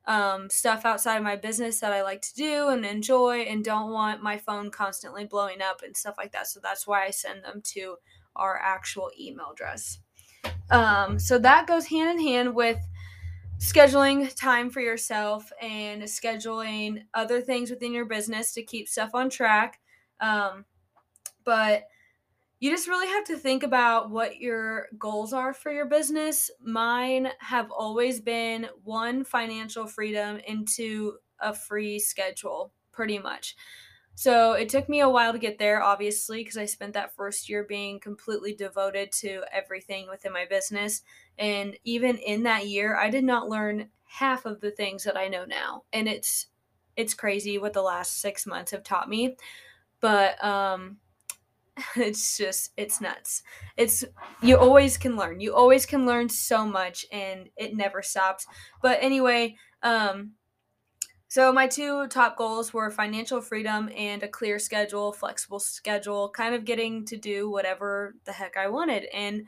um, 0.06 0.50
stuff 0.50 0.84
outside 0.84 1.16
of 1.16 1.22
my 1.22 1.36
business 1.36 1.80
that 1.80 1.92
I 1.92 2.02
like 2.02 2.22
to 2.22 2.34
do 2.34 2.68
and 2.68 2.84
enjoy 2.84 3.42
and 3.42 3.64
don't 3.64 3.92
want 3.92 4.22
my 4.22 4.36
phone 4.36 4.70
constantly 4.70 5.24
blowing 5.24 5.62
up 5.62 5.82
and 5.82 5.96
stuff 5.96 6.16
like 6.18 6.32
that. 6.32 6.48
So 6.48 6.60
that's 6.60 6.86
why 6.86 7.04
I 7.04 7.10
send 7.10 7.44
them 7.44 7.60
to 7.66 7.96
our 8.34 8.60
actual 8.60 9.10
email 9.18 9.50
address. 9.52 9.98
Um, 10.70 11.18
so 11.18 11.38
that 11.38 11.66
goes 11.66 11.86
hand 11.86 12.18
in 12.18 12.26
hand 12.26 12.54
with 12.54 12.78
scheduling 13.58 14.34
time 14.34 14.70
for 14.70 14.80
yourself 14.80 15.52
and 15.60 16.02
scheduling 16.02 17.02
other 17.14 17.40
things 17.40 17.70
within 17.70 17.92
your 17.92 18.06
business 18.06 18.52
to 18.54 18.62
keep 18.62 18.88
stuff 18.88 19.10
on 19.14 19.30
track. 19.30 19.78
Um, 20.20 20.64
but 21.44 21.84
you 22.62 22.70
just 22.70 22.86
really 22.86 23.08
have 23.08 23.24
to 23.24 23.36
think 23.36 23.64
about 23.64 24.10
what 24.10 24.40
your 24.40 24.86
goals 24.96 25.32
are 25.32 25.52
for 25.52 25.72
your 25.72 25.86
business. 25.86 26.48
Mine 26.60 27.26
have 27.40 27.72
always 27.72 28.20
been 28.20 28.68
one, 28.84 29.24
financial 29.24 29.84
freedom, 29.88 30.38
into 30.46 31.14
a 31.40 31.52
free 31.52 31.98
schedule, 31.98 32.72
pretty 32.92 33.18
much. 33.18 33.56
So 34.14 34.52
it 34.52 34.68
took 34.68 34.88
me 34.88 35.00
a 35.00 35.08
while 35.08 35.32
to 35.32 35.40
get 35.40 35.58
there, 35.58 35.82
obviously, 35.82 36.38
because 36.38 36.56
I 36.56 36.66
spent 36.66 36.92
that 36.94 37.16
first 37.16 37.48
year 37.48 37.64
being 37.64 37.98
completely 37.98 38.54
devoted 38.54 39.10
to 39.14 39.42
everything 39.50 40.08
within 40.08 40.32
my 40.32 40.46
business. 40.48 41.02
And 41.36 41.76
even 41.82 42.16
in 42.16 42.44
that 42.44 42.68
year, 42.68 42.96
I 42.96 43.10
did 43.10 43.24
not 43.24 43.48
learn 43.48 43.88
half 44.04 44.46
of 44.46 44.60
the 44.60 44.70
things 44.70 45.02
that 45.02 45.16
I 45.16 45.26
know 45.26 45.44
now. 45.44 45.82
And 45.92 46.06
it's 46.06 46.46
it's 46.94 47.14
crazy 47.14 47.58
what 47.58 47.72
the 47.72 47.82
last 47.82 48.20
six 48.20 48.46
months 48.46 48.70
have 48.70 48.84
taught 48.84 49.08
me. 49.08 49.36
But 49.98 50.42
um 50.44 50.98
it's 51.96 52.36
just 52.36 52.72
it's 52.76 53.00
nuts. 53.00 53.42
It's 53.76 54.04
you 54.42 54.56
always 54.56 54.98
can 54.98 55.16
learn. 55.16 55.40
You 55.40 55.54
always 55.54 55.86
can 55.86 56.04
learn 56.04 56.28
so 56.28 56.66
much 56.66 57.06
and 57.10 57.48
it 57.56 57.74
never 57.74 58.02
stops. 58.02 58.46
But 58.82 58.98
anyway 59.00 59.56
um 59.82 60.32
so 61.28 61.50
my 61.52 61.66
two 61.66 62.06
top 62.08 62.36
goals 62.36 62.74
were 62.74 62.90
financial 62.90 63.40
freedom 63.40 63.88
and 63.96 64.22
a 64.22 64.28
clear 64.28 64.58
schedule 64.58 65.12
flexible 65.12 65.58
schedule 65.58 66.28
kind 66.30 66.54
of 66.54 66.64
getting 66.64 67.06
to 67.06 67.16
do 67.16 67.50
whatever 67.50 68.14
the 68.24 68.32
heck 68.32 68.56
i 68.56 68.68
wanted. 68.68 69.06
And 69.14 69.46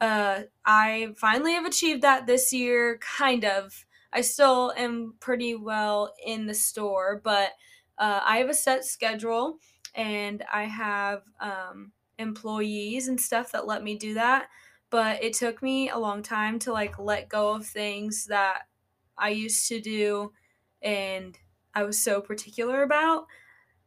uh 0.00 0.42
i 0.64 1.08
finally 1.16 1.52
have 1.52 1.66
achieved 1.66 2.02
that 2.02 2.26
this 2.26 2.52
year 2.52 2.98
kind 2.98 3.44
of. 3.44 3.84
I 4.10 4.22
still 4.22 4.72
am 4.74 5.16
pretty 5.20 5.54
well 5.54 6.14
in 6.24 6.46
the 6.46 6.54
store 6.54 7.20
but 7.22 7.50
uh, 7.98 8.20
i 8.24 8.38
have 8.38 8.48
a 8.48 8.54
set 8.54 8.86
schedule 8.86 9.58
and 9.98 10.44
I 10.50 10.62
have 10.62 11.24
um, 11.40 11.92
employees 12.18 13.08
and 13.08 13.20
stuff 13.20 13.52
that 13.52 13.66
let 13.66 13.82
me 13.82 13.96
do 13.96 14.14
that. 14.14 14.48
But 14.90 15.22
it 15.22 15.34
took 15.34 15.60
me 15.60 15.90
a 15.90 15.98
long 15.98 16.22
time 16.22 16.58
to 16.60 16.72
like 16.72 16.98
let 16.98 17.28
go 17.28 17.54
of 17.54 17.66
things 17.66 18.26
that 18.26 18.62
I 19.18 19.30
used 19.30 19.68
to 19.68 19.80
do 19.80 20.32
and 20.80 21.36
I 21.74 21.82
was 21.82 22.02
so 22.02 22.20
particular 22.20 22.82
about. 22.82 23.26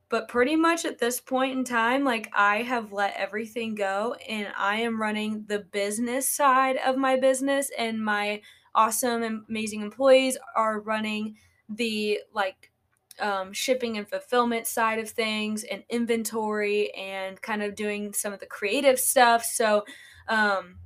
But 0.10 0.28
pretty 0.28 0.58
much 0.58 0.84
at 0.84 1.00
this 1.00 1.22
point 1.22 1.58
in 1.58 1.64
time, 1.64 2.04
like 2.04 2.30
I 2.34 2.64
have 2.64 2.92
let 2.92 3.16
everything 3.16 3.76
go 3.76 4.16
and 4.28 4.50
I 4.58 4.82
am 4.82 5.02
running 5.02 5.46
the 5.48 5.60
business 5.60 6.28
side 6.28 6.76
of 6.86 6.98
my 6.98 7.16
business, 7.16 7.72
and 7.78 8.04
my 8.04 8.42
awesome, 8.76 9.46
amazing 9.50 9.82
employees 9.82 10.38
are 10.56 10.82
running 10.82 11.38
the 11.70 12.20
like 12.34 12.71
um, 13.20 13.54
shipping 13.54 13.98
and 13.98 14.08
fulfillment 14.08 14.68
side 14.68 15.00
of 15.00 15.10
things 15.10 15.64
and 15.64 15.84
inventory 15.90 16.94
and 16.94 17.42
kind 17.42 17.62
of 17.62 17.76
doing 17.76 18.14
some 18.14 18.34
of 18.34 18.40
the 18.40 18.46
creative 18.46 19.00
stuff. 19.00 19.44
So, 19.44 19.86
um, 20.28 20.78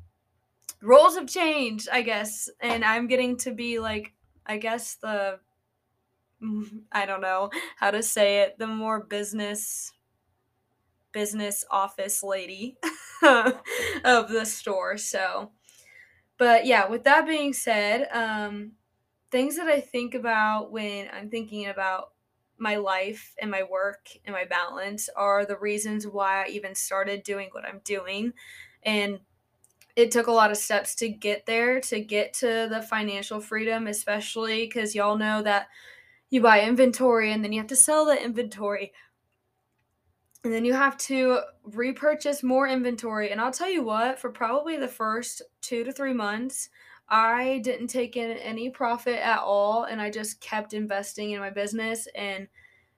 roles 0.81 1.15
have 1.15 1.27
changed, 1.27 1.89
I 1.91 2.01
guess, 2.01 2.49
and 2.59 2.83
I'm 2.83 3.07
getting 3.07 3.37
to 3.37 3.51
be 3.51 3.79
like, 3.79 4.13
I 4.45 4.57
guess 4.57 4.95
the, 4.95 5.39
I 6.91 7.05
don't 7.05 7.21
know 7.21 7.49
how 7.77 7.91
to 7.91 8.03
say 8.03 8.41
it, 8.41 8.57
the 8.57 8.67
more 8.67 9.01
business 9.01 9.91
business 11.15 11.63
office 11.71 12.21
lady 12.23 12.77
of 13.23 14.27
the 14.27 14.45
store. 14.45 14.97
So, 14.97 15.51
but 16.37 16.65
yeah, 16.65 16.89
with 16.89 17.05
that 17.05 17.25
being 17.25 17.53
said, 17.53 18.09
um, 18.11 18.73
things 19.31 19.55
that 19.55 19.67
I 19.67 19.79
think 19.79 20.13
about 20.13 20.73
when 20.73 21.07
I'm 21.13 21.29
thinking 21.29 21.67
about 21.67 22.09
my 22.57 22.77
life 22.77 23.35
and 23.41 23.51
my 23.51 23.63
work 23.63 24.07
and 24.25 24.33
my 24.33 24.45
balance 24.45 25.09
are 25.15 25.45
the 25.45 25.57
reasons 25.57 26.07
why 26.07 26.45
I 26.45 26.49
even 26.49 26.75
started 26.75 27.23
doing 27.23 27.49
what 27.51 27.65
I'm 27.65 27.81
doing. 27.83 28.33
And 28.83 29.19
it 29.95 30.11
took 30.11 30.27
a 30.27 30.31
lot 30.31 30.51
of 30.51 30.57
steps 30.57 30.95
to 30.95 31.09
get 31.09 31.45
there, 31.45 31.79
to 31.81 31.99
get 32.01 32.33
to 32.35 32.67
the 32.69 32.81
financial 32.89 33.39
freedom, 33.39 33.87
especially 33.87 34.65
because 34.65 34.93
y'all 34.93 35.17
know 35.17 35.41
that 35.41 35.67
you 36.29 36.41
buy 36.41 36.61
inventory 36.61 37.31
and 37.31 37.43
then 37.43 37.53
you 37.53 37.59
have 37.59 37.67
to 37.67 37.75
sell 37.75 38.05
the 38.05 38.21
inventory. 38.21 38.91
And 40.43 40.53
then 40.53 40.65
you 40.65 40.73
have 40.73 40.97
to 40.97 41.39
repurchase 41.63 42.43
more 42.43 42.67
inventory. 42.67 43.31
And 43.31 43.41
I'll 43.41 43.51
tell 43.51 43.69
you 43.69 43.83
what, 43.83 44.19
for 44.19 44.29
probably 44.29 44.77
the 44.77 44.87
first 44.87 45.41
two 45.61 45.83
to 45.83 45.91
three 45.91 46.13
months, 46.13 46.69
I 47.09 47.59
didn't 47.59 47.87
take 47.87 48.17
in 48.17 48.31
any 48.37 48.69
profit 48.69 49.15
at 49.19 49.39
all 49.39 49.83
and 49.83 50.01
I 50.01 50.09
just 50.09 50.41
kept 50.41 50.73
investing 50.73 51.31
in 51.31 51.39
my 51.39 51.51
business 51.51 52.07
and 52.15 52.47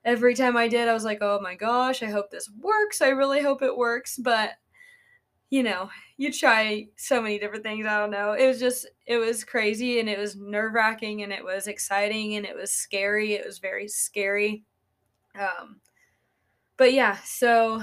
every 0.06 0.36
time 0.36 0.56
I 0.58 0.68
did 0.68 0.88
I 0.88 0.94
was 0.94 1.04
like, 1.06 1.20
"Oh 1.22 1.40
my 1.42 1.56
gosh, 1.56 2.04
I 2.04 2.08
hope 2.08 2.32
this 2.32 2.50
works. 2.60 3.02
I 3.02 3.10
really 3.10 3.42
hope 3.42 3.62
it 3.62 3.76
works." 3.78 4.18
But 4.18 4.52
you 5.50 5.64
know, 5.64 5.90
you 6.18 6.32
try 6.32 6.88
so 6.98 7.22
many 7.22 7.40
different 7.40 7.64
things. 7.64 7.86
I 7.86 8.00
don't 8.00 8.12
know. 8.12 8.34
It 8.34 8.48
was 8.48 8.60
just, 8.60 8.86
it 9.06 9.18
was 9.18 9.44
crazy 9.46 10.00
and 10.00 10.10
it 10.10 10.20
was 10.20 10.36
nerve 10.36 10.74
wracking 10.74 11.24
and 11.24 11.32
it 11.32 11.44
was 11.44 11.68
exciting 11.68 12.36
and 12.36 12.46
it 12.46 12.56
was 12.56 12.72
scary. 12.72 13.34
It 13.34 13.46
was 13.46 13.60
very 13.60 13.88
scary. 13.88 14.66
Um, 15.40 15.80
but 16.78 16.94
yeah, 16.94 17.18
so 17.24 17.82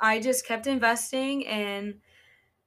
I 0.00 0.20
just 0.20 0.46
kept 0.46 0.66
investing 0.66 1.46
and 1.46 2.00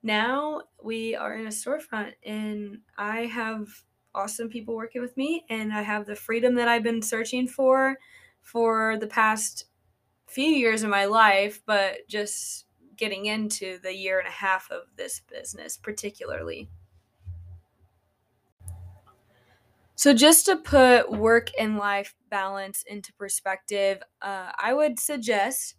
now 0.03 0.63
we 0.83 1.15
are 1.15 1.35
in 1.35 1.47
a 1.47 1.49
storefront 1.49 2.13
and 2.25 2.79
I 2.97 3.21
have 3.21 3.67
awesome 4.13 4.49
people 4.49 4.75
working 4.75 5.01
with 5.01 5.15
me 5.17 5.45
and 5.49 5.73
I 5.73 5.81
have 5.81 6.05
the 6.05 6.15
freedom 6.15 6.55
that 6.55 6.67
I've 6.67 6.83
been 6.83 7.01
searching 7.01 7.47
for 7.47 7.97
for 8.41 8.97
the 8.97 9.07
past 9.07 9.65
few 10.27 10.45
years 10.45 10.83
of 10.83 10.89
my 10.89 11.05
life, 11.05 11.61
but 11.65 12.07
just 12.07 12.65
getting 12.95 13.25
into 13.25 13.79
the 13.79 13.93
year 13.93 14.19
and 14.19 14.27
a 14.27 14.31
half 14.31 14.69
of 14.71 14.83
this 14.95 15.21
business 15.21 15.77
particularly. 15.77 16.69
So, 19.95 20.13
just 20.13 20.47
to 20.47 20.57
put 20.57 21.11
work 21.11 21.49
and 21.57 21.77
life 21.77 22.15
balance 22.29 22.83
into 22.87 23.13
perspective, 23.13 24.01
uh, 24.21 24.51
I 24.57 24.73
would 24.73 24.99
suggest 24.99 25.75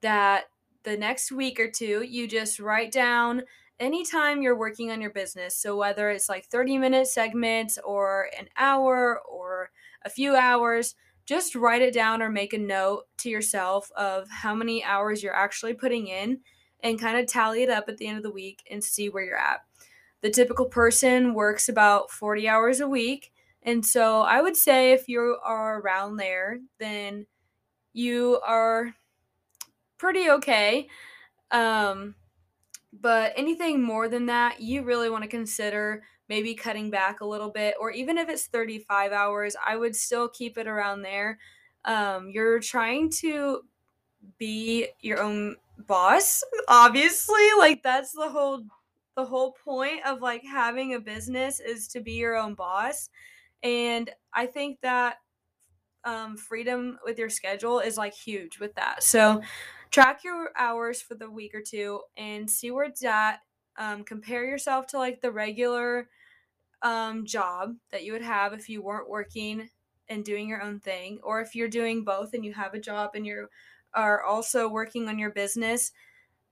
that 0.00 0.46
the 0.82 0.96
next 0.96 1.30
week 1.30 1.60
or 1.60 1.70
two, 1.70 2.02
you 2.02 2.26
just 2.26 2.58
write 2.58 2.90
down 2.90 3.44
anytime 3.82 4.42
you're 4.42 4.56
working 4.56 4.90
on 4.90 5.00
your 5.00 5.10
business. 5.10 5.56
So, 5.56 5.76
whether 5.76 6.10
it's 6.10 6.28
like 6.28 6.46
30 6.46 6.78
minute 6.78 7.06
segments 7.08 7.78
or 7.84 8.28
an 8.38 8.48
hour 8.56 9.20
or 9.20 9.70
a 10.04 10.10
few 10.10 10.34
hours, 10.36 10.94
just 11.26 11.54
write 11.54 11.82
it 11.82 11.94
down 11.94 12.22
or 12.22 12.30
make 12.30 12.52
a 12.52 12.58
note 12.58 13.04
to 13.18 13.30
yourself 13.30 13.90
of 13.96 14.28
how 14.28 14.54
many 14.54 14.82
hours 14.82 15.22
you're 15.22 15.34
actually 15.34 15.74
putting 15.74 16.08
in 16.08 16.40
and 16.82 17.00
kind 17.00 17.18
of 17.18 17.26
tally 17.26 17.62
it 17.62 17.70
up 17.70 17.88
at 17.88 17.96
the 17.98 18.06
end 18.06 18.16
of 18.16 18.22
the 18.22 18.30
week 18.30 18.62
and 18.70 18.82
see 18.82 19.08
where 19.08 19.24
you're 19.24 19.36
at. 19.36 19.60
The 20.22 20.30
typical 20.30 20.66
person 20.66 21.34
works 21.34 21.68
about 21.68 22.10
40 22.10 22.48
hours 22.48 22.80
a 22.80 22.88
week. 22.88 23.32
And 23.62 23.84
so 23.84 24.22
I 24.22 24.40
would 24.40 24.56
say 24.56 24.92
if 24.92 25.08
you 25.08 25.36
are 25.44 25.80
around 25.80 26.16
there, 26.16 26.58
then 26.78 27.26
you 27.92 28.40
are 28.44 28.94
pretty 29.98 30.30
okay. 30.30 30.88
Um, 31.52 32.16
but 32.92 33.32
anything 33.36 33.82
more 33.82 34.08
than 34.08 34.26
that, 34.26 34.60
you 34.60 34.82
really 34.82 35.08
want 35.08 35.24
to 35.24 35.30
consider 35.30 36.02
maybe 36.28 36.54
cutting 36.54 36.90
back 36.90 37.20
a 37.20 37.26
little 37.26 37.50
bit, 37.50 37.74
or 37.80 37.90
even 37.90 38.18
if 38.18 38.28
it's 38.28 38.46
35 38.46 39.12
hours, 39.12 39.56
I 39.66 39.76
would 39.76 39.96
still 39.96 40.28
keep 40.28 40.58
it 40.58 40.66
around 40.66 41.02
there. 41.02 41.38
Um, 41.84 42.28
you're 42.30 42.60
trying 42.60 43.10
to 43.20 43.62
be 44.38 44.88
your 45.00 45.20
own 45.20 45.56
boss, 45.86 46.42
obviously. 46.68 47.48
Like 47.58 47.82
that's 47.82 48.12
the 48.12 48.28
whole 48.28 48.62
the 49.16 49.24
whole 49.24 49.52
point 49.64 50.04
of 50.06 50.22
like 50.22 50.42
having 50.42 50.94
a 50.94 51.00
business 51.00 51.60
is 51.60 51.86
to 51.88 52.00
be 52.00 52.12
your 52.12 52.36
own 52.36 52.54
boss. 52.54 53.10
And 53.62 54.08
I 54.32 54.46
think 54.46 54.80
that 54.80 55.16
um, 56.04 56.36
freedom 56.36 56.98
with 57.04 57.18
your 57.18 57.28
schedule 57.28 57.80
is 57.80 57.96
like 57.96 58.14
huge 58.14 58.58
with 58.58 58.74
that. 58.74 59.02
So 59.02 59.42
track 59.92 60.24
your 60.24 60.50
hours 60.58 61.00
for 61.02 61.14
the 61.14 61.30
week 61.30 61.54
or 61.54 61.62
two 61.62 62.00
and 62.16 62.50
see 62.50 62.70
where 62.72 62.86
it's 62.86 63.04
at. 63.04 63.40
Um, 63.78 64.04
compare 64.04 64.44
yourself 64.44 64.86
to 64.88 64.98
like 64.98 65.20
the 65.20 65.30
regular 65.32 66.08
um, 66.82 67.24
job 67.26 67.76
that 67.90 68.04
you 68.04 68.12
would 68.12 68.22
have 68.22 68.52
if 68.52 68.68
you 68.68 68.82
weren't 68.82 69.08
working 69.08 69.68
and 70.08 70.24
doing 70.24 70.48
your 70.48 70.62
own 70.62 70.80
thing, 70.80 71.20
or 71.22 71.40
if 71.40 71.54
you're 71.54 71.68
doing 71.68 72.04
both 72.04 72.34
and 72.34 72.44
you 72.44 72.52
have 72.54 72.74
a 72.74 72.80
job 72.80 73.12
and 73.14 73.24
you 73.26 73.46
are 73.94 74.22
also 74.24 74.68
working 74.68 75.08
on 75.08 75.18
your 75.18 75.30
business. 75.30 75.92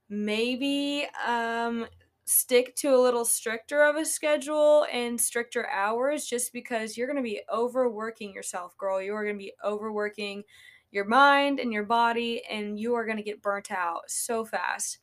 maybe 0.08 1.06
um, 1.26 1.86
stick 2.24 2.74
to 2.76 2.94
a 2.94 3.00
little 3.00 3.24
stricter 3.24 3.82
of 3.82 3.96
a 3.96 4.04
schedule 4.04 4.86
and 4.92 5.20
stricter 5.20 5.68
hours 5.70 6.26
just 6.26 6.52
because 6.52 6.96
you're 6.96 7.06
going 7.06 7.16
to 7.16 7.22
be 7.22 7.40
overworking 7.52 8.32
yourself, 8.32 8.76
girl. 8.78 9.00
You 9.02 9.14
are 9.14 9.24
going 9.24 9.36
to 9.36 9.44
be 9.44 9.52
overworking 9.64 10.44
your 10.90 11.04
mind 11.04 11.60
and 11.60 11.72
your 11.72 11.84
body, 11.84 12.42
and 12.50 12.78
you 12.78 12.94
are 12.94 13.04
going 13.04 13.16
to 13.16 13.22
get 13.22 13.42
burnt 13.42 13.70
out 13.70 14.02
so 14.08 14.44
fast. 14.44 14.98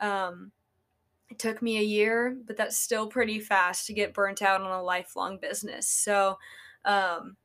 Um, 0.00 0.52
it 1.30 1.38
took 1.38 1.62
me 1.62 1.78
a 1.78 1.82
year, 1.82 2.36
but 2.46 2.56
that's 2.56 2.76
still 2.76 3.06
pretty 3.06 3.38
fast 3.38 3.86
to 3.86 3.92
get 3.92 4.14
burnt 4.14 4.42
out 4.42 4.60
on 4.60 4.70
a 4.70 4.82
lifelong 4.82 5.38
business. 5.40 5.88
So 5.88 6.38
um, 6.84 7.36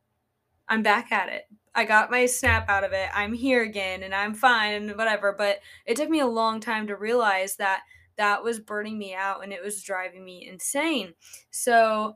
I'm 0.68 0.82
back 0.82 1.12
at 1.12 1.30
it. 1.30 1.44
I 1.76 1.86
got 1.86 2.10
my 2.10 2.26
snap 2.26 2.70
out 2.70 2.84
of 2.84 2.94
it. 2.94 3.10
I'm 3.14 3.34
here 3.34 3.62
again 3.62 4.02
and 4.04 4.16
I'm 4.16 4.34
fine 4.34 4.74
and 4.74 4.98
whatever. 4.98 5.36
But 5.38 5.60
it 5.86 5.98
took 5.98 6.10
me 6.10 6.22
a 6.22 6.28
long 6.28 6.60
time 6.60 6.88
to 6.88 6.96
realize 6.96 7.58
that 7.58 7.82
that 8.18 8.44
was 8.44 8.60
burning 8.60 8.98
me 8.98 9.14
out 9.14 9.44
and 9.44 9.52
it 9.52 9.62
was 9.62 9.84
driving 9.84 10.24
me 10.24 10.48
insane. 10.50 11.14
So, 11.52 12.16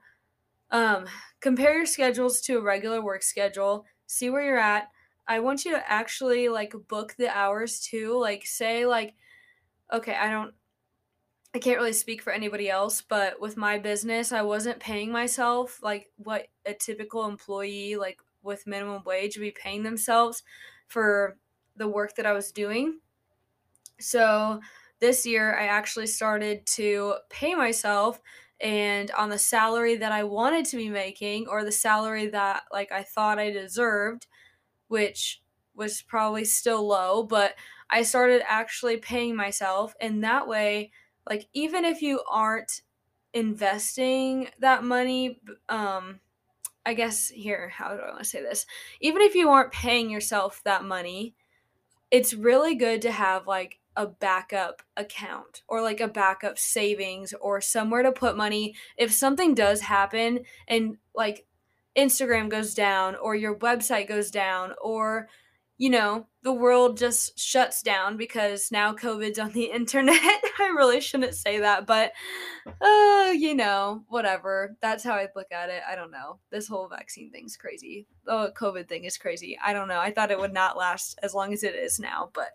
um, 0.71 1.05
compare 1.41 1.75
your 1.75 1.85
schedules 1.85 2.41
to 2.41 2.57
a 2.57 2.61
regular 2.61 3.01
work 3.01 3.23
schedule, 3.23 3.85
see 4.07 4.29
where 4.29 4.43
you're 4.43 4.59
at. 4.59 4.87
I 5.29 5.39
want 5.39 5.63
you 5.63 5.71
to 5.71 5.91
actually 5.91 6.49
like 6.49 6.73
book 6.87 7.15
the 7.17 7.29
hours 7.29 7.79
too. 7.79 8.17
Like, 8.19 8.45
say, 8.47 8.85
like, 8.87 9.15
okay, 9.93 10.15
I 10.15 10.29
don't, 10.31 10.53
I 11.53 11.59
can't 11.59 11.77
really 11.77 11.93
speak 11.93 12.21
for 12.21 12.33
anybody 12.33 12.69
else, 12.69 13.01
but 13.01 13.39
with 13.39 13.55
my 13.55 13.77
business, 13.77 14.31
I 14.31 14.41
wasn't 14.41 14.79
paying 14.79 15.11
myself 15.11 15.79
like 15.83 16.11
what 16.17 16.47
a 16.65 16.73
typical 16.73 17.25
employee, 17.25 17.95
like 17.95 18.19
with 18.41 18.67
minimum 18.67 19.03
wage, 19.05 19.37
would 19.37 19.43
be 19.43 19.51
paying 19.51 19.83
themselves 19.83 20.43
for 20.87 21.37
the 21.75 21.87
work 21.87 22.15
that 22.15 22.25
I 22.25 22.33
was 22.33 22.51
doing. 22.51 22.99
So, 23.99 24.59
this 24.99 25.25
year 25.25 25.57
I 25.57 25.67
actually 25.67 26.07
started 26.07 26.65
to 26.67 27.15
pay 27.29 27.55
myself 27.55 28.21
and 28.59 29.09
on 29.11 29.29
the 29.29 29.37
salary 29.37 29.95
that 29.95 30.11
I 30.11 30.23
wanted 30.23 30.65
to 30.65 30.77
be 30.77 30.89
making 30.89 31.47
or 31.47 31.63
the 31.63 31.71
salary 31.71 32.27
that 32.27 32.63
like 32.73 32.91
I 32.91 33.03
thought 33.03 33.39
I 33.39 33.51
deserved, 33.51 34.27
which 34.89 35.41
was 35.73 36.01
probably 36.01 36.43
still 36.43 36.85
low, 36.85 37.23
but 37.23 37.55
I 37.89 38.03
started 38.03 38.43
actually 38.45 38.97
paying 38.97 39.35
myself 39.35 39.95
and 39.99 40.23
that 40.23 40.47
way 40.47 40.91
like 41.29 41.47
even 41.53 41.85
if 41.85 42.01
you 42.01 42.21
aren't 42.29 42.81
investing 43.33 44.49
that 44.59 44.83
money 44.83 45.39
um 45.69 46.19
I 46.85 46.93
guess 46.93 47.29
here 47.29 47.69
how 47.69 47.95
do 47.95 48.01
I 48.01 48.09
want 48.09 48.19
to 48.19 48.25
say 48.25 48.41
this? 48.41 48.65
Even 48.99 49.21
if 49.21 49.35
you 49.35 49.49
aren't 49.49 49.71
paying 49.71 50.09
yourself 50.09 50.61
that 50.65 50.83
money, 50.83 51.35
it's 52.09 52.33
really 52.33 52.75
good 52.75 53.01
to 53.03 53.11
have 53.11 53.47
like 53.47 53.79
a 53.95 54.07
backup 54.07 54.81
account 54.97 55.63
or 55.67 55.81
like 55.81 55.99
a 55.99 56.07
backup 56.07 56.57
savings 56.57 57.33
or 57.41 57.59
somewhere 57.59 58.01
to 58.01 58.11
put 58.11 58.37
money 58.37 58.73
if 58.97 59.11
something 59.11 59.53
does 59.53 59.81
happen 59.81 60.39
and 60.67 60.97
like 61.13 61.45
Instagram 61.97 62.49
goes 62.49 62.73
down 62.73 63.15
or 63.15 63.35
your 63.35 63.55
website 63.55 64.07
goes 64.07 64.31
down 64.31 64.73
or 64.81 65.27
you 65.77 65.89
know 65.89 66.27
the 66.43 66.53
world 66.53 66.97
just 66.97 67.37
shuts 67.37 67.81
down 67.81 68.15
because 68.15 68.71
now 68.71 68.93
COVID's 68.93 69.39
on 69.39 69.51
the 69.51 69.63
internet. 69.73 70.19
I 70.59 70.73
really 70.75 71.01
shouldn't 71.01 71.35
say 71.35 71.59
that, 71.59 71.85
but 71.85 72.11
uh, 72.81 73.33
you 73.35 73.55
know, 73.55 74.03
whatever. 74.07 74.75
That's 74.81 75.03
how 75.03 75.13
I 75.13 75.27
look 75.35 75.51
at 75.51 75.69
it. 75.69 75.81
I 75.89 75.95
don't 75.95 76.11
know. 76.11 76.39
This 76.51 76.67
whole 76.67 76.87
vaccine 76.87 77.31
thing's 77.31 77.57
crazy. 77.57 78.07
The 78.25 78.53
COVID 78.57 78.87
thing 78.87 79.05
is 79.05 79.17
crazy. 79.17 79.57
I 79.63 79.73
don't 79.73 79.87
know. 79.87 79.99
I 79.99 80.11
thought 80.11 80.31
it 80.31 80.39
would 80.39 80.53
not 80.53 80.77
last 80.77 81.17
as 81.23 81.33
long 81.33 81.53
as 81.53 81.63
it 81.63 81.75
is 81.75 81.99
now, 81.99 82.29
but 82.33 82.49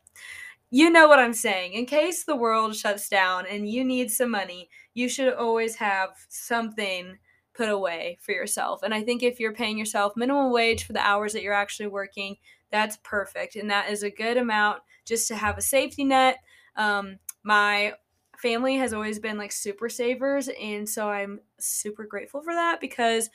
you 0.71 0.91
know 0.91 1.07
what 1.09 1.19
I'm 1.19 1.35
saying. 1.35 1.75
In 1.75 1.87
case 1.87 2.25
the 2.25 2.37
world 2.37 2.75
shuts 2.75 3.09
down 3.09 3.47
and 3.47 3.69
you 3.69 3.85
need 3.85 4.11
some 4.11 4.31
money, 4.31 4.69
you 4.95 5.09
should 5.09 5.33
always 5.33 5.77
have 5.77 6.11
something 6.29 7.17
put 7.55 7.69
away 7.69 8.19
for 8.21 8.33
yourself. 8.33 8.83
And 8.83 8.93
I 8.93 9.03
think 9.03 9.23
if 9.23 9.39
you're 9.39 9.55
paying 9.55 9.79
yourself 9.79 10.17
minimum 10.17 10.53
wage 10.53 10.85
for 10.85 10.93
the 10.93 11.07
hours 11.07 11.33
that 11.33 11.43
you're 11.43 11.53
actually 11.53 11.87
working, 11.87 12.37
that's 12.71 12.99
perfect. 13.05 13.57
And 13.57 13.71
that 13.71 13.91
is 13.91 14.03
a 14.03 14.11
good 14.11 14.37
amount 14.37 14.83
just 15.05 15.29
to 15.29 15.37
have 15.37 15.57
a 15.57 15.63
safety 15.63 16.05
net. 16.05 16.39
Um, 16.77 17.19
my 17.45 17.95
family 18.39 18.77
has 18.77 18.93
always 18.93 19.19
been 19.19 19.39
like 19.39 19.53
super 19.53 19.89
savers. 19.89 20.49
And 20.61 20.89
so 20.89 21.09
I'm 21.09 21.41
super 21.59 22.05
grateful 22.05 22.43
for 22.43 22.53
that 22.53 22.81
because 22.81 23.31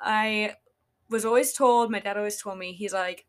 I 0.00 0.54
was 1.08 1.24
always 1.24 1.52
told, 1.52 1.90
my 1.90 2.00
dad 2.00 2.16
always 2.16 2.40
told 2.40 2.58
me, 2.58 2.72
he's 2.72 2.92
like, 2.92 3.24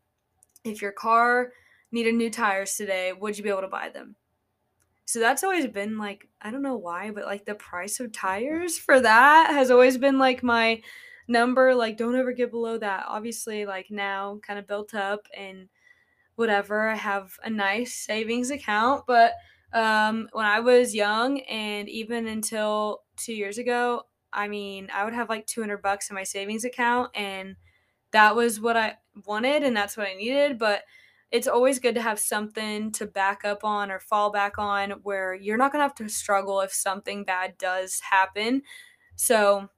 if 0.64 0.82
your 0.82 0.92
car 0.92 1.52
needed 1.92 2.14
new 2.14 2.30
tires 2.30 2.76
today, 2.76 3.12
would 3.12 3.36
you 3.36 3.44
be 3.44 3.50
able 3.50 3.60
to 3.62 3.68
buy 3.68 3.88
them? 3.88 4.16
So 5.06 5.20
that's 5.20 5.44
always 5.44 5.66
been 5.66 5.98
like, 5.98 6.28
I 6.40 6.50
don't 6.50 6.62
know 6.62 6.76
why, 6.76 7.10
but 7.10 7.24
like 7.24 7.44
the 7.44 7.54
price 7.54 8.00
of 8.00 8.12
tires 8.12 8.78
for 8.78 9.00
that 9.00 9.50
has 9.50 9.70
always 9.70 9.98
been 9.98 10.18
like 10.18 10.42
my 10.42 10.82
number. 11.28 11.74
Like, 11.74 11.96
don't 11.96 12.16
ever 12.16 12.32
get 12.32 12.50
below 12.50 12.78
that. 12.78 13.04
Obviously, 13.08 13.66
like 13.66 13.90
now, 13.90 14.38
kind 14.42 14.58
of 14.58 14.66
built 14.66 14.94
up 14.94 15.26
and 15.36 15.68
whatever. 16.36 16.88
I 16.88 16.96
have 16.96 17.32
a 17.44 17.50
nice 17.50 17.94
savings 17.94 18.50
account, 18.50 19.04
but 19.06 19.34
um, 19.72 20.28
when 20.32 20.46
I 20.46 20.60
was 20.60 20.94
young 20.94 21.40
and 21.42 21.88
even 21.88 22.26
until 22.26 23.02
two 23.16 23.34
years 23.34 23.58
ago, 23.58 24.02
I 24.32 24.48
mean, 24.48 24.88
I 24.92 25.04
would 25.04 25.14
have 25.14 25.28
like 25.28 25.46
200 25.46 25.82
bucks 25.82 26.10
in 26.10 26.14
my 26.14 26.24
savings 26.24 26.64
account, 26.64 27.10
and 27.14 27.56
that 28.12 28.36
was 28.36 28.60
what 28.60 28.76
I 28.76 28.96
wanted 29.26 29.62
and 29.62 29.76
that's 29.76 29.96
what 29.96 30.08
I 30.08 30.14
needed. 30.14 30.58
But 30.58 30.82
it's 31.30 31.48
always 31.48 31.78
good 31.78 31.94
to 31.96 32.02
have 32.02 32.18
something 32.18 32.92
to 32.92 33.06
back 33.06 33.44
up 33.44 33.64
on 33.64 33.90
or 33.90 33.98
fall 33.98 34.30
back 34.30 34.58
on 34.58 34.92
where 35.02 35.34
you're 35.34 35.56
not 35.56 35.72
going 35.72 35.80
to 35.80 35.88
have 35.88 35.94
to 35.96 36.08
struggle 36.08 36.60
if 36.60 36.72
something 36.72 37.24
bad 37.24 37.58
does 37.58 38.00
happen. 38.10 38.62
So, 39.16 39.68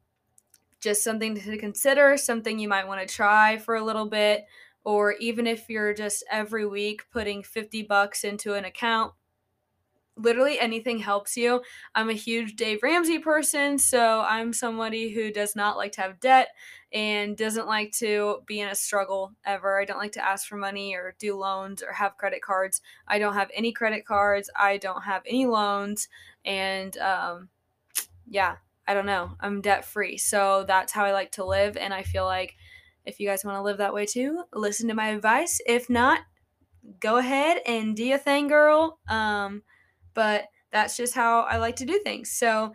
just 0.81 1.03
something 1.03 1.35
to 1.41 1.57
consider, 1.57 2.17
something 2.17 2.59
you 2.59 2.69
might 2.69 2.87
want 2.87 3.07
to 3.07 3.13
try 3.13 3.59
for 3.59 3.77
a 3.77 3.85
little 3.85 4.07
bit, 4.07 4.45
or 4.85 5.15
even 5.15 5.47
if 5.47 5.69
you're 5.69 5.95
just 5.95 6.23
every 6.31 6.67
week 6.67 7.03
putting 7.11 7.43
50 7.43 7.83
bucks 7.83 8.23
into 8.23 8.55
an 8.55 8.65
account 8.65 9.13
literally 10.17 10.59
anything 10.59 10.99
helps 10.99 11.37
you. 11.37 11.63
I'm 11.95 12.09
a 12.09 12.15
huge 12.15 12.57
Dave 12.57 12.83
Ramsey 12.83 13.19
person, 13.19 13.79
so 13.79 14.21
I'm 14.21 14.53
somebody 14.53 15.11
who 15.11 15.31
does 15.31 15.55
not 15.55 15.77
like 15.77 15.93
to 15.93 16.01
have 16.01 16.21
debt 16.21 16.49
and 16.93 17.37
doesn't 17.37 17.67
like 17.67 17.93
to 17.99 18.39
be 18.47 18.61
in 18.61 18.69
a 18.69 18.75
struggle 18.75 19.33
ever. 19.45 19.81
I 19.81 19.85
don't 19.85 19.99
like 19.99 20.13
to 20.13 20.25
ask 20.25 20.49
for 20.49 20.57
money 20.57 20.95
or 20.95 21.15
do 21.19 21.37
loans 21.37 21.83
or 21.83 21.93
have 21.93 22.17
credit 22.17 22.43
cards. 22.43 22.81
I 23.07 23.19
don't 23.19 23.35
have 23.35 23.51
any 23.55 23.73
credit 23.73 24.07
cards. 24.07 24.51
I 24.57 24.79
don't 24.79 25.03
have 25.03 25.23
any 25.27 25.47
loans. 25.47 26.09
And 26.45 26.97
um, 26.99 27.49
yeah, 28.27 28.57
I 28.89 28.95
don't 28.95 29.07
know. 29.07 29.33
I'm 29.41 29.61
debt 29.61 29.85
free. 29.85 30.17
So 30.17 30.65
that's 30.67 30.93
how 30.93 31.05
I 31.05 31.13
like 31.13 31.33
to 31.33 31.45
live. 31.45 31.77
And 31.77 31.93
I 31.93 32.03
feel 32.03 32.25
like 32.25 32.57
if 33.05 33.21
you 33.21 33.29
guys 33.29 33.45
want 33.45 33.57
to 33.57 33.63
live 33.63 33.79
that 33.79 33.95
way 33.95 34.07
too, 34.07 34.45
listen 34.55 34.89
to 34.89 34.95
my 34.95 35.09
advice. 35.09 35.61
If 35.67 35.91
not, 35.91 36.21
go 37.01 37.19
ahead 37.19 37.61
and 37.67 37.97
do 37.97 38.05
your 38.05 38.19
thing, 38.19 38.49
girl. 38.49 38.99
Um, 39.09 39.63
but 40.17 40.47
that's 40.73 40.97
just 40.97 41.15
how 41.15 41.43
I 41.43 41.59
like 41.59 41.77
to 41.77 41.87
do 41.87 42.01
things. 42.01 42.33
So, 42.33 42.73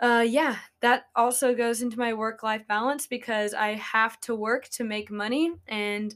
uh, 0.00 0.24
yeah, 0.26 0.56
that 0.80 1.04
also 1.14 1.54
goes 1.54 1.82
into 1.82 1.98
my 1.98 2.12
work 2.12 2.42
life 2.42 2.66
balance 2.66 3.06
because 3.06 3.54
I 3.54 3.74
have 3.74 4.18
to 4.22 4.34
work 4.34 4.68
to 4.70 4.84
make 4.84 5.10
money. 5.10 5.52
And 5.68 6.12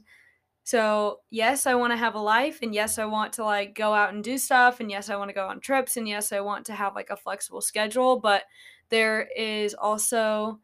so, 0.63 1.21
yes, 1.29 1.65
I 1.65 1.75
want 1.75 1.93
to 1.93 1.97
have 1.97 2.15
a 2.15 2.19
life. 2.19 2.59
And 2.61 2.75
yes, 2.75 2.99
I 2.99 3.05
want 3.05 3.33
to 3.33 3.43
like 3.43 3.73
go 3.73 3.93
out 3.93 4.13
and 4.13 4.23
do 4.23 4.37
stuff. 4.37 4.79
And 4.79 4.91
yes, 4.91 5.09
I 5.09 5.15
want 5.15 5.29
to 5.29 5.33
go 5.33 5.47
on 5.47 5.61
trips. 5.61 5.95
And 5.95 6.07
yes, 6.07 6.31
I 6.31 6.41
want 6.41 6.65
to 6.65 6.73
have 6.73 6.95
like 6.95 7.09
a 7.09 7.15
flexible 7.15 7.61
schedule. 7.61 8.19
But 8.19 8.43
there 8.89 9.29
is 9.35 9.73
also 9.73 10.59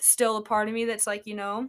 still 0.00 0.36
a 0.36 0.42
part 0.42 0.68
of 0.68 0.74
me 0.74 0.84
that's 0.84 1.06
like, 1.06 1.26
you 1.26 1.34
know, 1.34 1.68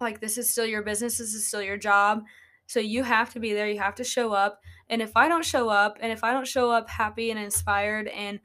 like 0.00 0.20
this 0.20 0.38
is 0.38 0.48
still 0.48 0.66
your 0.66 0.82
business, 0.82 1.18
this 1.18 1.34
is 1.34 1.46
still 1.46 1.62
your 1.62 1.78
job. 1.78 2.24
So 2.66 2.80
you 2.80 3.02
have 3.02 3.32
to 3.32 3.40
be 3.40 3.52
there, 3.52 3.68
you 3.68 3.78
have 3.78 3.94
to 3.96 4.04
show 4.04 4.32
up. 4.32 4.60
And 4.88 5.00
if 5.00 5.16
I 5.16 5.28
don't 5.28 5.44
show 5.44 5.68
up 5.68 5.98
and 6.00 6.12
if 6.12 6.24
I 6.24 6.32
don't 6.32 6.46
show 6.46 6.70
up 6.70 6.88
happy 6.88 7.30
and 7.30 7.38
inspired 7.38 8.08
and 8.08 8.40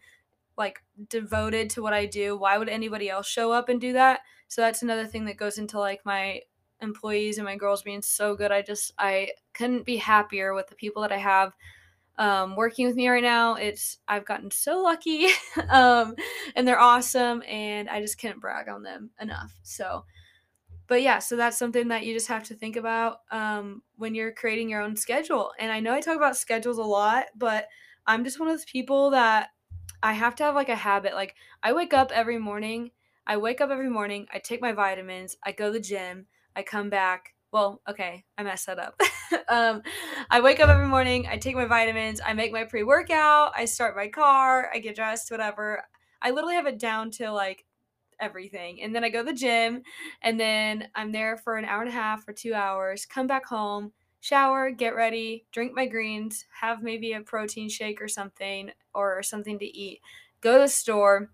like 0.58 0.84
devoted 1.10 1.70
to 1.72 1.82
what 1.82 1.94
I 1.94 2.06
do, 2.06 2.38
why 2.38 2.58
would 2.58 2.70
anybody 2.70 3.10
else 3.10 3.28
show 3.28 3.52
up 3.52 3.70
and 3.70 3.82
do 3.82 3.94
that? 3.94 4.22
So 4.48 4.62
that's 4.62 4.84
another 4.84 5.08
thing 5.08 5.26
that 5.26 5.38
goes 5.38 5.58
into 5.58 5.80
like 5.80 6.02
my 6.06 6.42
employees 6.82 7.38
and 7.38 7.46
my 7.46 7.56
girls 7.56 7.84
being 7.84 8.02
so 8.02 8.36
good. 8.36 8.52
I 8.52 8.62
just 8.62 8.92
I 8.98 9.32
couldn't 9.54 9.86
be 9.86 9.98
happier 9.98 10.54
with 10.54 10.68
the 10.68 10.76
people 10.76 11.02
that 11.04 11.12
I 11.12 11.18
have 11.18 11.54
um, 12.18 12.56
working 12.56 12.86
with 12.86 12.96
me 12.96 13.08
right 13.08 13.24
now. 13.24 13.56
It's 13.56 13.98
I've 14.08 14.26
gotten 14.26 14.52
so 14.52 14.82
lucky, 14.82 15.28
um, 15.70 16.16
and 16.56 16.68
they're 16.68 16.80
awesome, 16.80 17.42
and 17.48 17.90
I 17.90 18.02
just 18.02 18.18
can't 18.18 18.42
brag 18.42 18.68
on 18.70 18.84
them 18.84 19.12
enough. 19.20 19.56
So 19.64 20.06
but 20.92 21.02
yeah, 21.02 21.20
so 21.20 21.38
that's 21.38 21.58
something 21.58 21.88
that 21.88 22.06
you 22.06 22.14
just 22.14 22.28
have 22.28 22.44
to 22.44 22.54
think 22.54 22.76
about 22.76 23.22
um, 23.32 23.82
when 23.96 24.14
you're 24.14 24.34
creating 24.34 24.68
your 24.68 24.82
own 24.82 24.98
schedule. 24.98 25.54
And 25.58 25.72
I 25.72 25.80
know 25.80 25.94
I 25.94 26.02
talk 26.02 26.18
about 26.18 26.36
schedules 26.36 26.80
a 26.80 26.84
lot, 26.84 27.28
but 27.34 27.70
I'm 28.06 28.26
just 28.26 28.42
one 28.42 28.50
of 28.50 28.54
those 28.54 28.66
people 28.66 29.12
that 29.12 29.52
I 30.04 30.12
have 30.12 30.36
to 30.36 30.44
have 30.44 30.54
like 30.54 30.68
a 30.68 30.76
habit. 30.76 31.14
Like 31.14 31.36
I 31.64 31.72
wake 31.72 31.94
up 31.94 32.12
every 32.12 32.40
morning. 32.40 32.92
I 33.26 33.38
wake 33.38 33.62
up 33.62 33.70
every 33.70 33.90
morning. 33.90 34.28
I 34.34 34.40
take 34.40 34.60
my 34.60 34.74
vitamins. 34.74 35.38
I 35.46 35.54
go 35.54 35.68
to 35.68 35.72
the 35.72 35.80
gym. 35.80 36.26
I 36.58 36.64
come 36.64 36.90
back. 36.90 37.36
well, 37.54 37.82
okay, 37.88 38.26
I 38.38 38.44
messed 38.44 38.66
that 38.66 38.78
up. 38.78 39.00
um, 39.48 39.84
I 40.30 40.42
wake 40.42 40.60
up 40.60 40.68
every 40.68 40.88
morning, 40.88 41.26
I 41.26 41.38
take 41.38 41.56
my 41.56 41.68
vitamins, 41.68 42.20
I 42.26 42.34
make 42.34 42.52
my 42.52 42.66
pre 42.66 42.84
workout, 42.84 43.54
I 43.56 43.64
start 43.64 43.96
my 43.96 44.10
car, 44.10 44.70
I 44.74 44.80
get 44.80 44.98
dressed, 44.98 45.32
whatever. 45.32 45.84
I 46.22 46.32
literally 46.32 46.56
have 46.56 46.68
it 46.68 46.80
down 46.80 47.12
to 47.12 47.32
like 47.32 47.64
everything. 48.22 48.82
And 48.82 48.96
then 48.96 49.04
I 49.04 49.10
go 49.10 49.20
to 49.20 49.32
the 49.32 49.38
gym, 49.38 49.82
and 50.22 50.40
then 50.40 50.88
I'm 50.96 51.12
there 51.12 51.38
for 51.38 51.58
an 51.58 51.66
hour 51.66 51.82
and 51.82 51.90
a 51.90 51.94
half 51.94 52.28
or 52.28 52.34
two 52.34 52.54
hours, 52.54 53.06
come 53.06 53.28
back 53.28 53.46
home, 53.46 53.92
shower, 54.22 54.72
get 54.72 54.96
ready, 54.96 55.46
drink 55.52 55.74
my 55.76 55.88
greens, 55.88 56.46
have 56.62 56.82
maybe 56.82 57.14
a 57.14 57.22
protein 57.22 57.68
shake 57.68 58.02
or 58.02 58.08
something, 58.08 58.72
or 58.94 59.22
something 59.24 59.60
to 59.60 59.66
eat, 59.66 60.00
go 60.42 60.54
to 60.54 60.60
the 60.60 60.68
store 60.68 61.30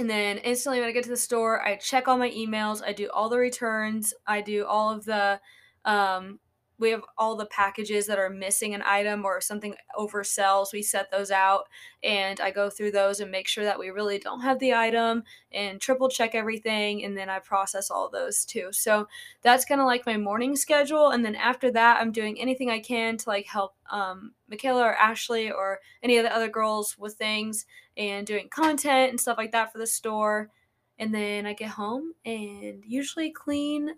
and 0.00 0.08
then 0.08 0.38
instantly 0.38 0.80
when 0.80 0.88
I 0.88 0.92
get 0.92 1.04
to 1.04 1.10
the 1.10 1.16
store, 1.16 1.62
I 1.62 1.76
check 1.76 2.08
all 2.08 2.16
my 2.16 2.30
emails, 2.30 2.82
I 2.82 2.94
do 2.94 3.10
all 3.12 3.28
the 3.28 3.38
returns, 3.38 4.14
I 4.26 4.40
do 4.40 4.64
all 4.64 4.90
of 4.90 5.04
the 5.04 5.40
um 5.84 6.40
we 6.80 6.90
have 6.90 7.04
all 7.18 7.36
the 7.36 7.46
packages 7.46 8.06
that 8.06 8.18
are 8.18 8.30
missing 8.30 8.74
an 8.74 8.82
item 8.82 9.24
or 9.24 9.40
something 9.40 9.74
oversells. 9.96 10.72
We 10.72 10.82
set 10.82 11.10
those 11.10 11.30
out 11.30 11.68
and 12.02 12.40
I 12.40 12.50
go 12.50 12.70
through 12.70 12.92
those 12.92 13.20
and 13.20 13.30
make 13.30 13.46
sure 13.46 13.64
that 13.64 13.78
we 13.78 13.90
really 13.90 14.18
don't 14.18 14.40
have 14.40 14.58
the 14.58 14.72
item 14.72 15.22
and 15.52 15.78
triple 15.78 16.08
check 16.08 16.34
everything. 16.34 17.04
And 17.04 17.16
then 17.16 17.28
I 17.28 17.38
process 17.38 17.90
all 17.90 18.08
those 18.08 18.46
too. 18.46 18.68
So 18.72 19.06
that's 19.42 19.66
kind 19.66 19.80
of 19.80 19.86
like 19.86 20.06
my 20.06 20.16
morning 20.16 20.56
schedule. 20.56 21.10
And 21.10 21.22
then 21.22 21.36
after 21.36 21.70
that, 21.72 22.00
I'm 22.00 22.12
doing 22.12 22.40
anything 22.40 22.70
I 22.70 22.80
can 22.80 23.18
to 23.18 23.28
like 23.28 23.46
help 23.46 23.74
um, 23.90 24.32
Michaela 24.48 24.82
or 24.82 24.94
Ashley 24.94 25.52
or 25.52 25.80
any 26.02 26.16
of 26.16 26.24
the 26.24 26.34
other 26.34 26.48
girls 26.48 26.96
with 26.98 27.14
things 27.14 27.66
and 27.98 28.26
doing 28.26 28.48
content 28.48 29.10
and 29.10 29.20
stuff 29.20 29.36
like 29.36 29.52
that 29.52 29.70
for 29.70 29.78
the 29.78 29.86
store. 29.86 30.50
And 30.98 31.14
then 31.14 31.44
I 31.44 31.52
get 31.52 31.68
home 31.68 32.14
and 32.24 32.82
usually 32.86 33.30
clean, 33.30 33.90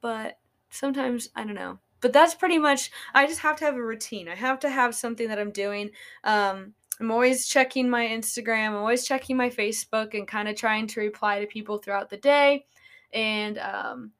but 0.00 0.38
sometimes 0.70 1.28
I 1.36 1.44
don't 1.44 1.54
know. 1.54 1.78
But 2.02 2.12
that's 2.12 2.34
pretty 2.34 2.58
much. 2.58 2.90
I 3.14 3.26
just 3.26 3.40
have 3.40 3.56
to 3.56 3.64
have 3.64 3.76
a 3.76 3.82
routine. 3.82 4.28
I 4.28 4.34
have 4.34 4.60
to 4.60 4.68
have 4.68 4.94
something 4.94 5.28
that 5.28 5.38
I'm 5.38 5.52
doing. 5.52 5.90
Um, 6.24 6.74
I'm 7.00 7.10
always 7.10 7.46
checking 7.46 7.88
my 7.88 8.06
Instagram. 8.06 8.68
I'm 8.68 8.76
always 8.76 9.06
checking 9.06 9.36
my 9.36 9.48
Facebook 9.48 10.14
and 10.14 10.28
kind 10.28 10.48
of 10.48 10.56
trying 10.56 10.86
to 10.88 11.00
reply 11.00 11.40
to 11.40 11.46
people 11.46 11.78
throughout 11.78 12.10
the 12.10 12.18
day. 12.18 12.66
And 13.14 13.58
um, 13.58 14.12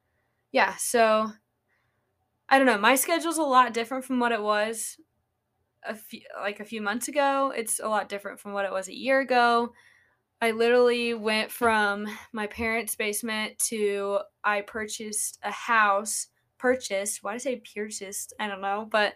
yeah, 0.53 0.77
so 0.77 1.31
I 2.49 2.59
don't 2.59 2.67
know. 2.67 2.79
My 2.79 2.95
schedule's 2.95 3.39
a 3.39 3.43
lot 3.43 3.75
different 3.75 4.05
from 4.05 4.21
what 4.21 4.33
it 4.33 4.43
was 4.43 4.99
a 5.85 5.95
few 5.95 6.21
like 6.41 6.61
a 6.61 6.65
few 6.65 6.81
months 6.81 7.09
ago. 7.09 7.53
It's 7.57 7.81
a 7.81 7.89
lot 7.89 8.09
different 8.09 8.41
from 8.41 8.53
what 8.53 8.65
it 8.65 8.73
was 8.73 8.89
a 8.89 8.97
year 8.97 9.21
ago. 9.21 9.73
I 10.41 10.51
literally 10.51 11.15
went 11.15 11.53
from 11.53 12.07
my 12.33 12.49
parents' 12.49 12.97
basement 12.97 13.59
to 13.69 14.19
I 14.43 14.63
purchased 14.63 15.39
a 15.43 15.53
house. 15.53 16.27
Purchased. 16.63 17.25
Why 17.25 17.33
did 17.33 17.37
I 17.37 17.39
say 17.39 17.63
purchased? 17.75 18.35
I 18.39 18.47
don't 18.47 18.61
know, 18.61 18.87
but 18.89 19.15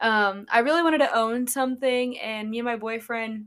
um, 0.00 0.46
I 0.50 0.58
really 0.58 0.82
wanted 0.82 0.98
to 0.98 1.16
own 1.16 1.46
something, 1.46 2.18
and 2.18 2.50
me 2.50 2.58
and 2.58 2.66
my 2.66 2.74
boyfriend, 2.74 3.46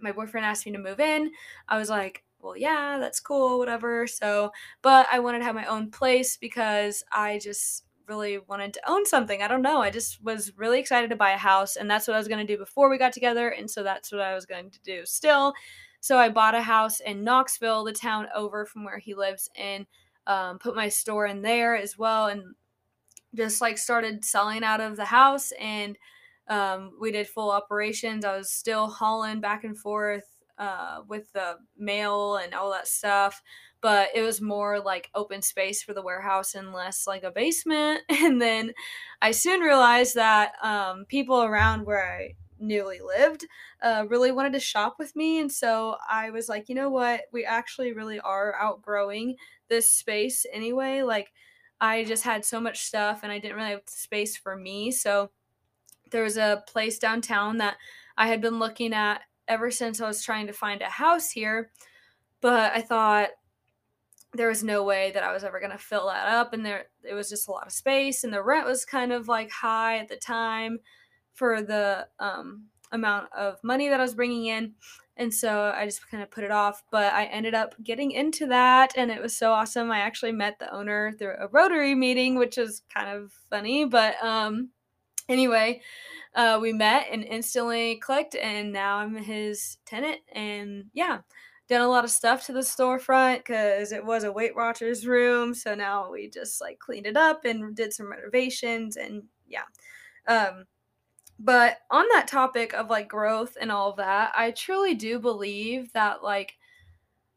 my 0.00 0.10
boyfriend 0.10 0.44
asked 0.44 0.66
me 0.66 0.72
to 0.72 0.78
move 0.78 0.98
in. 0.98 1.30
I 1.68 1.78
was 1.78 1.88
like, 1.88 2.24
well, 2.40 2.56
yeah, 2.56 2.98
that's 2.98 3.20
cool, 3.20 3.60
whatever. 3.60 4.08
So, 4.08 4.50
but 4.82 5.06
I 5.12 5.20
wanted 5.20 5.38
to 5.38 5.44
have 5.44 5.54
my 5.54 5.66
own 5.66 5.92
place 5.92 6.36
because 6.36 7.04
I 7.12 7.38
just 7.38 7.84
really 8.08 8.38
wanted 8.38 8.74
to 8.74 8.90
own 8.90 9.06
something. 9.06 9.42
I 9.42 9.46
don't 9.46 9.62
know. 9.62 9.80
I 9.80 9.90
just 9.90 10.20
was 10.24 10.58
really 10.58 10.80
excited 10.80 11.08
to 11.10 11.16
buy 11.16 11.30
a 11.30 11.38
house, 11.38 11.76
and 11.76 11.88
that's 11.88 12.08
what 12.08 12.14
I 12.14 12.18
was 12.18 12.26
going 12.26 12.44
to 12.44 12.52
do 12.52 12.58
before 12.58 12.90
we 12.90 12.98
got 12.98 13.12
together. 13.12 13.50
And 13.50 13.70
so 13.70 13.84
that's 13.84 14.10
what 14.10 14.22
I 14.22 14.34
was 14.34 14.44
going 14.44 14.70
to 14.70 14.80
do 14.82 15.06
still. 15.06 15.54
So 16.00 16.18
I 16.18 16.30
bought 16.30 16.56
a 16.56 16.62
house 16.62 16.98
in 16.98 17.22
Knoxville, 17.22 17.84
the 17.84 17.92
town 17.92 18.26
over 18.34 18.66
from 18.66 18.82
where 18.82 18.98
he 18.98 19.14
lives, 19.14 19.48
and 19.54 19.86
um, 20.26 20.58
put 20.58 20.74
my 20.74 20.88
store 20.88 21.26
in 21.26 21.42
there 21.42 21.76
as 21.76 21.96
well, 21.96 22.26
and 22.26 22.42
just 23.34 23.60
like 23.60 23.78
started 23.78 24.24
selling 24.24 24.64
out 24.64 24.80
of 24.80 24.96
the 24.96 25.04
house. 25.04 25.52
And 25.60 25.96
um, 26.48 26.92
we 27.00 27.12
did 27.12 27.28
full 27.28 27.50
operations. 27.50 28.24
I 28.24 28.36
was 28.36 28.50
still 28.50 28.88
hauling 28.88 29.40
back 29.40 29.64
and 29.64 29.76
forth 29.76 30.24
uh, 30.58 31.00
with 31.08 31.32
the 31.32 31.56
mail 31.78 32.36
and 32.36 32.54
all 32.54 32.70
that 32.72 32.88
stuff 32.88 33.42
but 33.82 34.10
it 34.14 34.22
was 34.22 34.40
more 34.40 34.80
like 34.80 35.10
open 35.14 35.42
space 35.42 35.82
for 35.82 35.92
the 35.92 36.02
warehouse 36.02 36.54
and 36.54 36.72
less 36.72 37.06
like 37.06 37.24
a 37.24 37.30
basement. 37.30 38.00
And 38.22 38.40
then 38.40 38.72
I 39.20 39.32
soon 39.32 39.60
realized 39.60 40.14
that 40.14 40.52
um, 40.62 41.04
people 41.06 41.42
around 41.42 41.84
where 41.84 42.06
I 42.06 42.34
newly 42.60 43.00
lived 43.00 43.44
uh, 43.82 44.06
really 44.08 44.30
wanted 44.30 44.52
to 44.52 44.60
shop 44.60 44.94
with 45.00 45.14
me. 45.16 45.40
And 45.40 45.50
so 45.50 45.96
I 46.08 46.30
was 46.30 46.48
like, 46.48 46.68
you 46.68 46.76
know 46.76 46.88
what? 46.88 47.22
We 47.32 47.44
actually 47.44 47.92
really 47.92 48.20
are 48.20 48.54
outgrowing 48.60 49.36
this 49.68 49.90
space 49.90 50.46
anyway. 50.52 51.02
Like, 51.02 51.32
I 51.82 52.04
just 52.04 52.22
had 52.22 52.44
so 52.44 52.60
much 52.60 52.84
stuff 52.84 53.20
and 53.24 53.32
I 53.32 53.40
didn't 53.40 53.56
really 53.56 53.70
have 53.70 53.82
space 53.86 54.36
for 54.36 54.56
me. 54.56 54.92
So 54.92 55.30
there 56.12 56.22
was 56.22 56.36
a 56.36 56.62
place 56.68 57.00
downtown 57.00 57.58
that 57.58 57.76
I 58.16 58.28
had 58.28 58.40
been 58.40 58.60
looking 58.60 58.92
at 58.92 59.22
ever 59.48 59.72
since 59.72 60.00
I 60.00 60.06
was 60.06 60.22
trying 60.22 60.46
to 60.46 60.52
find 60.52 60.80
a 60.80 60.86
house 60.86 61.32
here. 61.32 61.72
But 62.40 62.72
I 62.72 62.82
thought, 62.82 63.30
there 64.34 64.48
was 64.48 64.64
no 64.64 64.82
way 64.82 65.10
that 65.12 65.22
I 65.22 65.32
was 65.32 65.44
ever 65.44 65.60
going 65.60 65.72
to 65.72 65.78
fill 65.78 66.06
that 66.06 66.26
up 66.26 66.54
and 66.54 66.64
there 66.64 66.86
it 67.04 67.12
was 67.12 67.28
just 67.28 67.48
a 67.48 67.50
lot 67.50 67.66
of 67.66 67.72
space 67.72 68.24
and 68.24 68.32
the 68.32 68.42
rent 68.42 68.66
was 68.66 68.86
kind 68.86 69.12
of 69.12 69.28
like 69.28 69.50
high 69.50 69.98
at 69.98 70.08
the 70.08 70.16
time 70.16 70.78
for 71.34 71.60
the 71.60 72.06
um, 72.18 72.64
amount 72.92 73.30
of 73.36 73.62
money 73.62 73.90
that 73.90 74.00
I 74.00 74.02
was 74.02 74.14
bringing 74.14 74.46
in 74.46 74.72
and 75.16 75.32
so 75.32 75.72
I 75.74 75.84
just 75.84 76.08
kind 76.10 76.22
of 76.22 76.30
put 76.30 76.44
it 76.44 76.50
off 76.50 76.82
but 76.90 77.12
I 77.12 77.24
ended 77.26 77.54
up 77.54 77.74
getting 77.82 78.12
into 78.12 78.46
that 78.46 78.92
and 78.96 79.10
it 79.10 79.20
was 79.20 79.36
so 79.36 79.52
awesome 79.52 79.90
I 79.90 80.00
actually 80.00 80.32
met 80.32 80.58
the 80.58 80.72
owner 80.72 81.12
through 81.12 81.36
a 81.38 81.48
rotary 81.48 81.94
meeting 81.94 82.36
which 82.36 82.58
is 82.58 82.82
kind 82.92 83.08
of 83.08 83.32
funny 83.50 83.84
but 83.84 84.22
um 84.22 84.70
anyway 85.28 85.80
uh, 86.34 86.58
we 86.62 86.72
met 86.72 87.08
and 87.12 87.24
instantly 87.24 87.96
clicked 87.96 88.34
and 88.36 88.72
now 88.72 88.96
I'm 88.96 89.14
his 89.14 89.76
tenant 89.84 90.20
and 90.34 90.84
yeah 90.94 91.18
done 91.72 91.80
a 91.82 91.88
lot 91.88 92.04
of 92.04 92.10
stuff 92.10 92.44
to 92.46 92.52
the 92.52 92.60
storefront 92.60 93.38
because 93.38 93.92
it 93.92 94.04
was 94.04 94.24
a 94.24 94.32
Weight 94.32 94.54
Watchers 94.54 95.06
room. 95.06 95.54
So 95.54 95.74
now 95.74 96.10
we 96.10 96.28
just 96.28 96.60
like 96.60 96.78
cleaned 96.78 97.06
it 97.06 97.16
up 97.16 97.44
and 97.44 97.74
did 97.74 97.92
some 97.92 98.10
renovations 98.10 98.96
and 98.96 99.22
yeah. 99.48 99.62
Um, 100.28 100.64
but 101.38 101.78
on 101.90 102.04
that 102.12 102.28
topic 102.28 102.72
of 102.72 102.90
like 102.90 103.08
growth 103.08 103.56
and 103.60 103.72
all 103.72 103.92
that, 103.94 104.32
I 104.36 104.50
truly 104.52 104.94
do 104.94 105.18
believe 105.18 105.92
that 105.92 106.22
like 106.22 106.54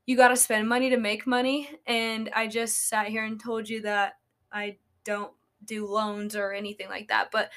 you 0.05 0.15
got 0.15 0.27
to 0.29 0.35
spend 0.35 0.69
money 0.69 0.89
to 0.89 0.97
make 0.97 1.25
money. 1.25 1.69
And 1.87 2.29
I 2.33 2.47
just 2.47 2.87
sat 2.87 3.07
here 3.07 3.25
and 3.25 3.39
told 3.39 3.67
you 3.67 3.81
that 3.81 4.17
I 4.51 4.77
don't 5.03 5.31
do 5.63 5.87
loans 5.87 6.35
or 6.35 6.53
anything 6.53 6.89
like 6.89 7.07
that. 7.07 7.29
But 7.31 7.49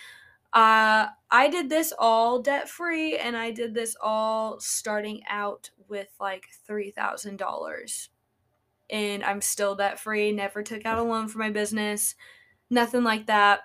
uh, 0.52 1.08
I 1.30 1.48
did 1.50 1.68
this 1.68 1.92
all 1.98 2.40
debt 2.40 2.68
free 2.68 3.18
and 3.18 3.36
I 3.36 3.50
did 3.50 3.74
this 3.74 3.94
all 4.00 4.58
starting 4.60 5.22
out 5.28 5.70
with 5.88 6.08
like 6.18 6.46
$3,000. 6.68 8.08
And 8.90 9.22
I'm 9.22 9.42
still 9.42 9.74
debt 9.74 10.00
free, 10.00 10.32
never 10.32 10.62
took 10.62 10.86
out 10.86 10.98
a 10.98 11.02
loan 11.02 11.28
for 11.28 11.36
my 11.36 11.50
business, 11.50 12.14
nothing 12.70 13.04
like 13.04 13.26
that. 13.26 13.60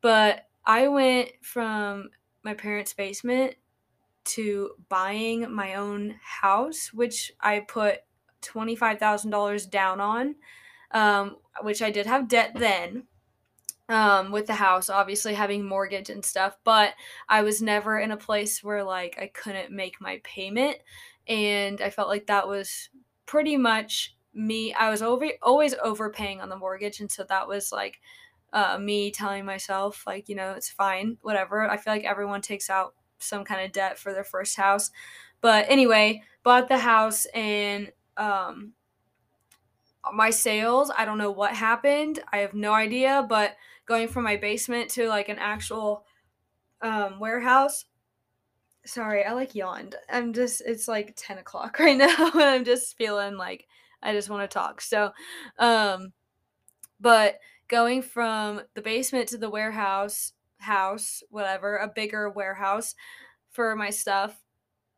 But 0.00 0.46
I 0.64 0.88
went 0.88 1.30
from 1.42 2.10
my 2.44 2.54
parents' 2.54 2.94
basement 2.94 3.54
to 4.24 4.70
buying 4.88 5.52
my 5.52 5.74
own 5.74 6.16
house, 6.22 6.92
which 6.92 7.32
I 7.40 7.60
put 7.60 8.00
$25,000 8.42 9.70
down 9.70 10.00
on, 10.00 10.36
um, 10.92 11.36
which 11.62 11.82
I 11.82 11.90
did 11.90 12.06
have 12.06 12.28
debt 12.28 12.52
then 12.54 13.04
um, 13.88 14.32
with 14.32 14.46
the 14.46 14.54
house, 14.54 14.88
obviously 14.88 15.34
having 15.34 15.64
mortgage 15.64 16.10
and 16.10 16.24
stuff, 16.24 16.56
but 16.64 16.94
I 17.28 17.42
was 17.42 17.60
never 17.60 17.98
in 17.98 18.10
a 18.10 18.16
place 18.16 18.62
where 18.62 18.84
like 18.84 19.18
I 19.20 19.26
couldn't 19.26 19.70
make 19.70 20.00
my 20.00 20.20
payment. 20.24 20.78
And 21.28 21.80
I 21.80 21.90
felt 21.90 22.08
like 22.08 22.26
that 22.26 22.48
was 22.48 22.88
pretty 23.26 23.56
much 23.56 24.16
me. 24.34 24.72
I 24.74 24.90
was 24.90 25.02
over 25.02 25.26
always 25.42 25.74
overpaying 25.82 26.40
on 26.40 26.48
the 26.48 26.56
mortgage. 26.56 27.00
And 27.00 27.10
so 27.10 27.24
that 27.24 27.46
was 27.46 27.70
like 27.70 28.00
uh, 28.52 28.78
me 28.78 29.10
telling 29.10 29.44
myself, 29.44 30.04
like, 30.06 30.28
you 30.28 30.34
know, 30.34 30.52
it's 30.52 30.70
fine, 30.70 31.18
whatever. 31.22 31.68
I 31.68 31.76
feel 31.76 31.92
like 31.92 32.04
everyone 32.04 32.40
takes 32.40 32.68
out 32.68 32.94
some 33.18 33.44
kind 33.44 33.64
of 33.64 33.72
debt 33.72 33.98
for 33.98 34.12
their 34.12 34.24
first 34.24 34.56
house. 34.56 34.90
But 35.40 35.66
anyway, 35.68 36.22
bought 36.42 36.68
the 36.68 36.78
house 36.78 37.26
and 37.34 37.90
um, 38.16 38.72
my 40.12 40.30
sales, 40.30 40.90
I 40.96 41.04
don't 41.04 41.18
know 41.18 41.30
what 41.30 41.54
happened. 41.54 42.20
I 42.32 42.38
have 42.38 42.54
no 42.54 42.72
idea, 42.72 43.24
but 43.28 43.56
going 43.86 44.08
from 44.08 44.24
my 44.24 44.36
basement 44.36 44.90
to 44.90 45.08
like 45.08 45.28
an 45.28 45.38
actual 45.38 46.04
um, 46.82 47.18
warehouse. 47.18 47.84
Sorry, 48.84 49.24
I 49.24 49.32
like 49.32 49.54
yawned. 49.54 49.94
I'm 50.10 50.32
just, 50.32 50.62
it's 50.66 50.88
like 50.88 51.14
10 51.16 51.38
o'clock 51.38 51.78
right 51.80 51.96
now, 51.96 52.30
and 52.32 52.42
I'm 52.42 52.64
just 52.64 52.96
feeling 52.96 53.36
like 53.36 53.66
I 54.02 54.12
just 54.12 54.28
want 54.28 54.48
to 54.48 54.52
talk. 54.52 54.80
So, 54.80 55.12
um, 55.58 56.12
but 57.00 57.38
going 57.72 58.02
from 58.02 58.60
the 58.74 58.82
basement 58.82 59.26
to 59.30 59.38
the 59.38 59.48
warehouse, 59.48 60.34
house, 60.58 61.22
whatever, 61.30 61.78
a 61.78 61.88
bigger 61.88 62.28
warehouse 62.28 62.94
for 63.50 63.74
my 63.74 63.88
stuff, 63.88 64.38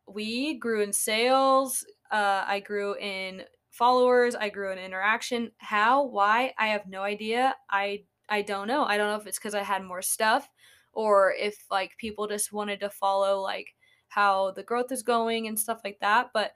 we 0.07 0.55
grew 0.59 0.83
in 0.83 0.91
sales. 0.91 1.85
Uh, 2.11 2.43
I 2.45 2.59
grew 2.59 2.95
in 2.97 3.43
followers. 3.71 4.35
I 4.35 4.49
grew 4.49 4.73
in 4.73 4.77
interaction. 4.77 5.51
How? 5.57 6.03
Why? 6.05 6.53
I 6.59 6.67
have 6.67 6.85
no 6.85 7.01
idea. 7.01 7.55
I 7.71 8.03
I 8.27 8.41
don't 8.41 8.67
know. 8.67 8.83
I 8.83 8.97
don't 8.97 9.09
know 9.09 9.21
if 9.21 9.27
it's 9.27 9.39
because 9.39 9.55
I 9.55 9.63
had 9.63 9.83
more 9.83 10.01
stuff 10.01 10.49
or 10.91 11.33
if 11.39 11.55
like 11.71 11.91
people 11.97 12.27
just 12.27 12.51
wanted 12.51 12.81
to 12.81 12.89
follow 12.89 13.39
like 13.39 13.67
how 14.09 14.51
the 14.51 14.63
growth 14.63 14.91
is 14.91 15.01
going 15.01 15.47
and 15.47 15.57
stuff 15.57 15.79
like 15.85 15.99
that. 16.01 16.31
But 16.33 16.51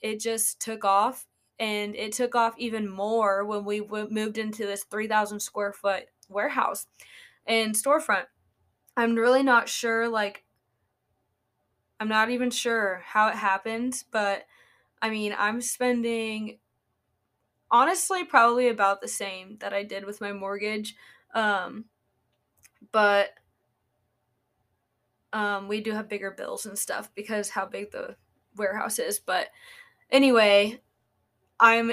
it 0.00 0.18
just 0.18 0.60
took 0.60 0.84
off 0.84 1.26
and 1.60 1.94
it 1.96 2.12
took 2.14 2.34
off 2.34 2.54
even 2.58 2.88
more 2.90 3.44
when 3.44 3.64
we 3.66 3.80
w- 3.80 4.08
moved 4.10 4.38
into 4.38 4.66
this 4.66 4.84
3,000 4.84 5.40
square 5.40 5.72
foot 5.74 6.06
warehouse 6.28 6.88
and 7.46 7.74
storefront. 7.74 8.26
I'm 8.96 9.14
really 9.16 9.42
not 9.44 9.68
sure, 9.68 10.08
like, 10.08 10.44
I'm 12.00 12.08
not 12.08 12.30
even 12.30 12.50
sure 12.50 13.02
how 13.04 13.28
it 13.28 13.36
happened, 13.36 14.04
but 14.10 14.46
I 15.02 15.10
mean, 15.10 15.34
I'm 15.38 15.60
spending 15.60 16.58
honestly 17.70 18.24
probably 18.24 18.68
about 18.68 19.00
the 19.00 19.08
same 19.08 19.56
that 19.58 19.72
I 19.72 19.82
did 19.84 20.04
with 20.04 20.20
my 20.20 20.32
mortgage. 20.32 20.96
Um, 21.34 21.86
but 22.92 23.30
um, 25.32 25.68
we 25.68 25.80
do 25.80 25.92
have 25.92 26.08
bigger 26.08 26.30
bills 26.30 26.66
and 26.66 26.78
stuff 26.78 27.10
because 27.14 27.50
how 27.50 27.66
big 27.66 27.92
the 27.92 28.16
warehouse 28.56 28.98
is. 28.98 29.18
But 29.18 29.48
anyway, 30.10 30.80
I'm 31.60 31.92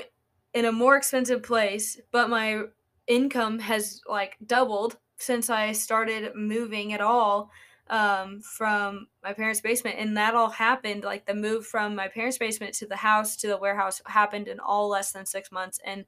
in 0.53 0.65
a 0.65 0.71
more 0.71 0.95
expensive 0.95 1.43
place, 1.43 1.99
but 2.11 2.29
my 2.29 2.63
income 3.05 3.59
has 3.59 4.01
like 4.09 4.37
doubled 4.45 4.97
since 5.17 5.49
I 5.49 5.71
started 5.73 6.35
moving 6.35 6.93
at 6.93 7.01
all 7.01 7.51
um, 7.89 8.41
from 8.41 9.07
my 9.23 9.33
parents' 9.33 9.61
basement. 9.61 9.97
And 9.99 10.17
that 10.17 10.35
all 10.35 10.49
happened 10.49 11.03
like 11.03 11.25
the 11.25 11.33
move 11.33 11.65
from 11.65 11.95
my 11.95 12.07
parents' 12.07 12.37
basement 12.37 12.73
to 12.75 12.87
the 12.87 12.95
house 12.95 13.35
to 13.37 13.47
the 13.47 13.57
warehouse 13.57 14.01
happened 14.05 14.47
in 14.47 14.59
all 14.59 14.89
less 14.89 15.11
than 15.11 15.25
six 15.25 15.51
months. 15.51 15.79
And 15.85 16.05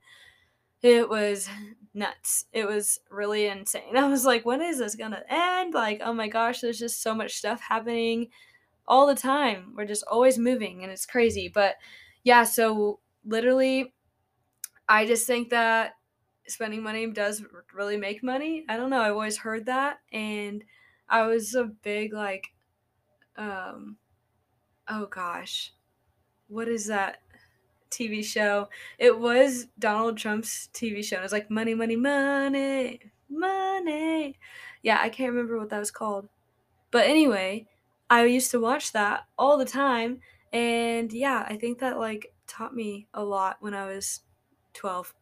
it 0.82 1.10
was 1.10 1.50
nuts. 1.94 2.46
It 2.54 2.66
was 2.66 3.00
really 3.10 3.48
insane. 3.48 3.98
I 3.98 4.08
was 4.08 4.26
like, 4.26 4.46
when 4.46 4.62
is 4.62 4.80
this 4.80 4.96
gonna 4.96 5.24
end? 5.30 5.74
Like, 5.74 6.02
oh 6.04 6.14
my 6.14 6.28
gosh, 6.28 6.62
there's 6.62 6.80
just 6.80 7.02
so 7.02 7.14
much 7.14 7.36
stuff 7.36 7.62
happening 7.62 8.30
all 8.88 9.06
the 9.06 9.16
time. 9.16 9.74
We're 9.76 9.86
just 9.86 10.04
always 10.08 10.38
moving 10.38 10.84
and 10.84 10.92
it's 10.92 11.06
crazy. 11.06 11.50
But 11.54 11.76
yeah, 12.24 12.44
so 12.44 13.00
literally, 13.26 13.94
I 14.88 15.06
just 15.06 15.28
think 15.28 15.50
that 15.50 15.94
spending 16.48 16.82
money 16.82 17.10
does 17.12 17.44
really 17.74 17.98
make 17.98 18.24
money. 18.24 18.66
I 18.68 18.78
don't 18.78 18.90
know. 18.90 19.02
I've 19.02 19.14
always 19.14 19.38
heard 19.38 19.68
that. 19.68 20.00
And 20.12 20.64
I 21.08 21.24
was 21.28 21.56
a 21.56 21.66
big, 21.66 22.14
like, 22.14 22.48
um, 23.38 23.98
oh 24.88 25.06
gosh, 25.06 25.74
what 26.48 26.68
is 26.68 26.88
that? 26.88 27.22
TV 27.90 28.24
show. 28.24 28.70
It 28.98 29.18
was 29.20 29.68
Donald 29.78 30.18
Trump's 30.18 30.70
TV 30.74 31.04
show. 31.04 31.18
It 31.18 31.24
was 31.24 31.32
like 31.32 31.50
money, 31.50 31.74
money, 31.74 31.96
money, 31.96 33.00
money. 33.30 34.38
Yeah, 34.84 35.00
I 35.02 35.10
can't 35.10 35.32
remember 35.32 35.58
what 35.58 35.70
that 35.70 35.80
was 35.80 35.92
called. 35.92 36.30
But 36.92 37.08
anyway, 37.08 37.68
I 38.10 38.26
used 38.26 38.52
to 38.52 38.60
watch 38.60 38.92
that 38.94 39.28
all 39.38 39.58
the 39.58 39.66
time. 39.66 40.22
And 40.52 41.12
yeah, 41.12 41.46
I 41.48 41.58
think 41.58 41.80
that 41.80 42.00
like 42.00 42.34
taught 42.50 42.76
me 42.76 43.08
a 43.14 43.24
lot 43.24 43.58
when 43.62 43.74
I 43.74 43.86
was 43.86 44.22
12. 44.74 45.14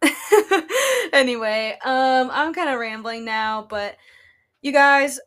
anyway, 1.14 1.78
um, 1.84 2.30
I'm 2.32 2.54
kind 2.54 2.70
of 2.70 2.80
rambling 2.80 3.26
now, 3.26 3.68
but 3.70 3.98
you 4.62 4.72
guys, 4.72 5.20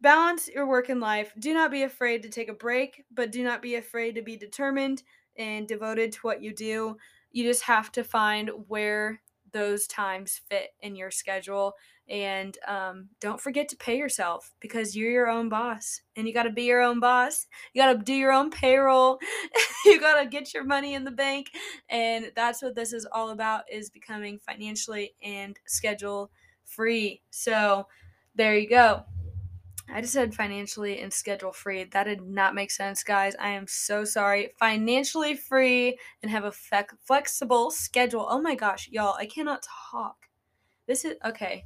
balance 0.00 0.48
your 0.48 0.66
work 0.66 0.88
and 0.88 1.00
life. 1.00 1.32
Do 1.38 1.54
not 1.54 1.70
be 1.70 1.82
afraid 1.82 2.22
to 2.22 2.28
take 2.28 2.48
a 2.48 2.54
break, 2.54 3.04
but 3.12 3.32
do 3.32 3.42
not 3.42 3.62
be 3.62 3.76
afraid 3.76 4.14
to 4.16 4.22
be 4.22 4.36
determined 4.36 5.02
and 5.36 5.66
devoted 5.66 6.12
to 6.12 6.20
what 6.20 6.42
you 6.42 6.54
do. 6.54 6.96
You 7.32 7.44
just 7.44 7.62
have 7.62 7.90
to 7.92 8.04
find 8.04 8.50
where 8.68 9.20
those 9.52 9.86
times 9.86 10.40
fit 10.48 10.70
in 10.80 10.96
your 10.96 11.10
schedule. 11.10 11.74
And 12.08 12.56
um, 12.68 13.08
don't 13.20 13.40
forget 13.40 13.68
to 13.70 13.76
pay 13.76 13.98
yourself 13.98 14.54
because 14.60 14.96
you're 14.96 15.10
your 15.10 15.28
own 15.28 15.48
boss 15.48 16.02
and 16.14 16.26
you 16.26 16.32
got 16.32 16.44
to 16.44 16.50
be 16.50 16.62
your 16.62 16.80
own 16.80 17.00
boss. 17.00 17.46
You 17.72 17.82
got 17.82 17.92
to 17.92 17.98
do 17.98 18.14
your 18.14 18.32
own 18.32 18.50
payroll. 18.50 19.18
you 19.84 19.98
got 19.98 20.20
to 20.20 20.26
get 20.26 20.54
your 20.54 20.64
money 20.64 20.94
in 20.94 21.04
the 21.04 21.10
bank. 21.10 21.50
And 21.88 22.30
that's 22.36 22.62
what 22.62 22.76
this 22.76 22.92
is 22.92 23.06
all 23.10 23.30
about 23.30 23.64
is 23.70 23.90
becoming 23.90 24.38
financially 24.38 25.14
and 25.22 25.58
schedule 25.66 26.30
free. 26.64 27.22
So 27.30 27.88
there 28.36 28.56
you 28.56 28.68
go. 28.68 29.04
I 29.88 30.00
just 30.00 30.12
said 30.12 30.34
financially 30.34 31.00
and 31.00 31.12
schedule 31.12 31.52
free. 31.52 31.84
That 31.84 32.04
did 32.04 32.20
not 32.20 32.54
make 32.54 32.70
sense, 32.70 33.04
guys. 33.04 33.34
I 33.38 33.50
am 33.50 33.66
so 33.68 34.04
sorry. 34.04 34.50
Financially 34.58 35.36
free 35.36 35.98
and 36.22 36.30
have 36.30 36.44
a 36.44 36.52
fe- 36.52 36.86
flexible 37.04 37.70
schedule. 37.70 38.26
Oh 38.28 38.40
my 38.40 38.56
gosh, 38.56 38.88
y'all, 38.90 39.14
I 39.14 39.26
cannot 39.26 39.64
talk. 39.90 40.28
This 40.86 41.04
is 41.04 41.14
okay. 41.24 41.64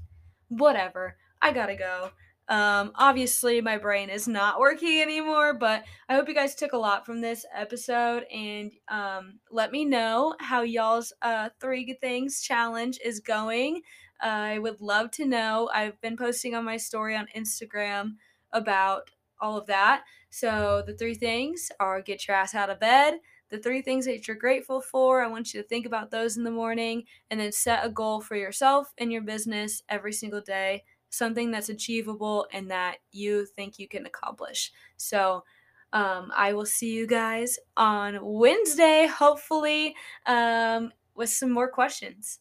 Whatever. 0.50 1.16
I 1.40 1.52
gotta 1.52 1.76
go. 1.76 2.10
Um, 2.50 2.90
obviously, 2.96 3.60
my 3.60 3.78
brain 3.78 4.10
is 4.10 4.26
not 4.26 4.58
working 4.58 5.00
anymore, 5.00 5.54
but 5.54 5.84
I 6.08 6.16
hope 6.16 6.28
you 6.28 6.34
guys 6.34 6.56
took 6.56 6.72
a 6.72 6.78
lot 6.78 7.06
from 7.06 7.20
this 7.20 7.46
episode 7.54 8.24
and 8.24 8.72
um, 8.88 9.38
let 9.52 9.70
me 9.70 9.84
know 9.84 10.34
how 10.40 10.62
y'all's 10.62 11.12
uh, 11.22 11.50
three 11.60 11.84
good 11.84 12.00
things 12.00 12.42
challenge 12.42 12.98
is 13.04 13.20
going. 13.20 13.82
I 14.20 14.58
would 14.58 14.80
love 14.80 15.12
to 15.12 15.24
know. 15.24 15.70
I've 15.72 16.00
been 16.00 16.16
posting 16.16 16.56
on 16.56 16.64
my 16.64 16.76
story 16.76 17.16
on 17.16 17.28
Instagram 17.36 18.16
about 18.52 19.10
all 19.40 19.56
of 19.56 19.66
that. 19.66 20.02
So, 20.30 20.82
the 20.84 20.94
three 20.94 21.14
things 21.14 21.70
are 21.78 22.02
get 22.02 22.26
your 22.26 22.36
ass 22.36 22.54
out 22.54 22.68
of 22.68 22.80
bed, 22.80 23.14
the 23.50 23.58
three 23.58 23.82
things 23.82 24.06
that 24.06 24.26
you're 24.26 24.36
grateful 24.36 24.80
for. 24.80 25.22
I 25.22 25.28
want 25.28 25.52
you 25.52 25.62
to 25.62 25.68
think 25.68 25.86
about 25.86 26.10
those 26.10 26.36
in 26.36 26.44
the 26.44 26.50
morning 26.50 27.04
and 27.30 27.40
then 27.40 27.52
set 27.52 27.84
a 27.84 27.90
goal 27.90 28.20
for 28.20 28.36
yourself 28.36 28.92
and 28.98 29.12
your 29.12 29.22
business 29.22 29.82
every 29.88 30.12
single 30.12 30.40
day, 30.40 30.84
something 31.10 31.50
that's 31.50 31.68
achievable 31.68 32.46
and 32.52 32.70
that 32.70 32.98
you 33.12 33.44
think 33.44 33.78
you 33.78 33.88
can 33.88 34.06
accomplish. 34.06 34.72
So, 34.96 35.44
um, 35.92 36.30
I 36.36 36.52
will 36.52 36.66
see 36.66 36.92
you 36.92 37.06
guys 37.06 37.58
on 37.76 38.18
Wednesday, 38.22 39.08
hopefully, 39.08 39.96
um, 40.24 40.92
with 41.16 41.30
some 41.30 41.50
more 41.50 41.68
questions 41.68 42.38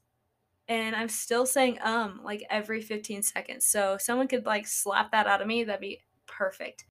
and 0.70 0.96
I'm 0.96 1.10
still 1.10 1.46
saying 1.46 1.80
um 1.82 2.22
like 2.24 2.46
every 2.50 2.82
15 2.82 3.24
seconds. 3.24 3.66
So 3.66 3.98
someone 4.00 4.28
could 4.28 4.46
like 4.46 4.68
slap 4.68 5.12
that 5.12 5.28
out 5.28 5.42
of 5.42 5.48
me, 5.48 5.66
that'd 5.66 5.82
be 5.82 6.00
perfect. 6.28 6.86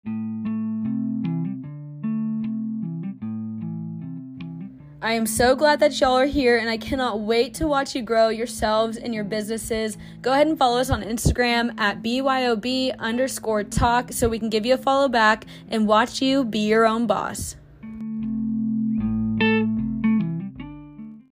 I 5.09 5.13
am 5.13 5.25
so 5.25 5.57
glad 5.57 5.81
that 5.81 5.99
y'all 5.99 6.19
are 6.19 6.27
here 6.27 6.59
and 6.59 6.69
I 6.69 6.77
cannot 6.77 7.21
wait 7.21 7.55
to 7.55 7.67
watch 7.67 7.95
you 7.95 8.03
grow 8.03 8.29
yourselves 8.29 8.99
and 8.99 9.15
your 9.15 9.25
businesses. 9.25 9.97
Go 10.21 10.35
ahead 10.35 10.49
and 10.49 10.59
follow 10.59 10.79
us 10.81 10.91
on 10.91 11.03
Instagram 11.03 11.81
at 11.81 12.03
BYOB 12.03 12.95
underscore 12.99 13.65
talk 13.65 14.13
so 14.13 14.29
we 14.29 14.39
can 14.39 14.51
give 14.51 14.67
you 14.67 14.75
a 14.75 14.77
follow 14.77 15.09
back 15.09 15.47
and 15.71 15.89
watch 15.89 16.21
you 16.21 16.45
be 16.45 16.59
your 16.59 16.85
own 16.87 17.07
boss. 17.07 17.57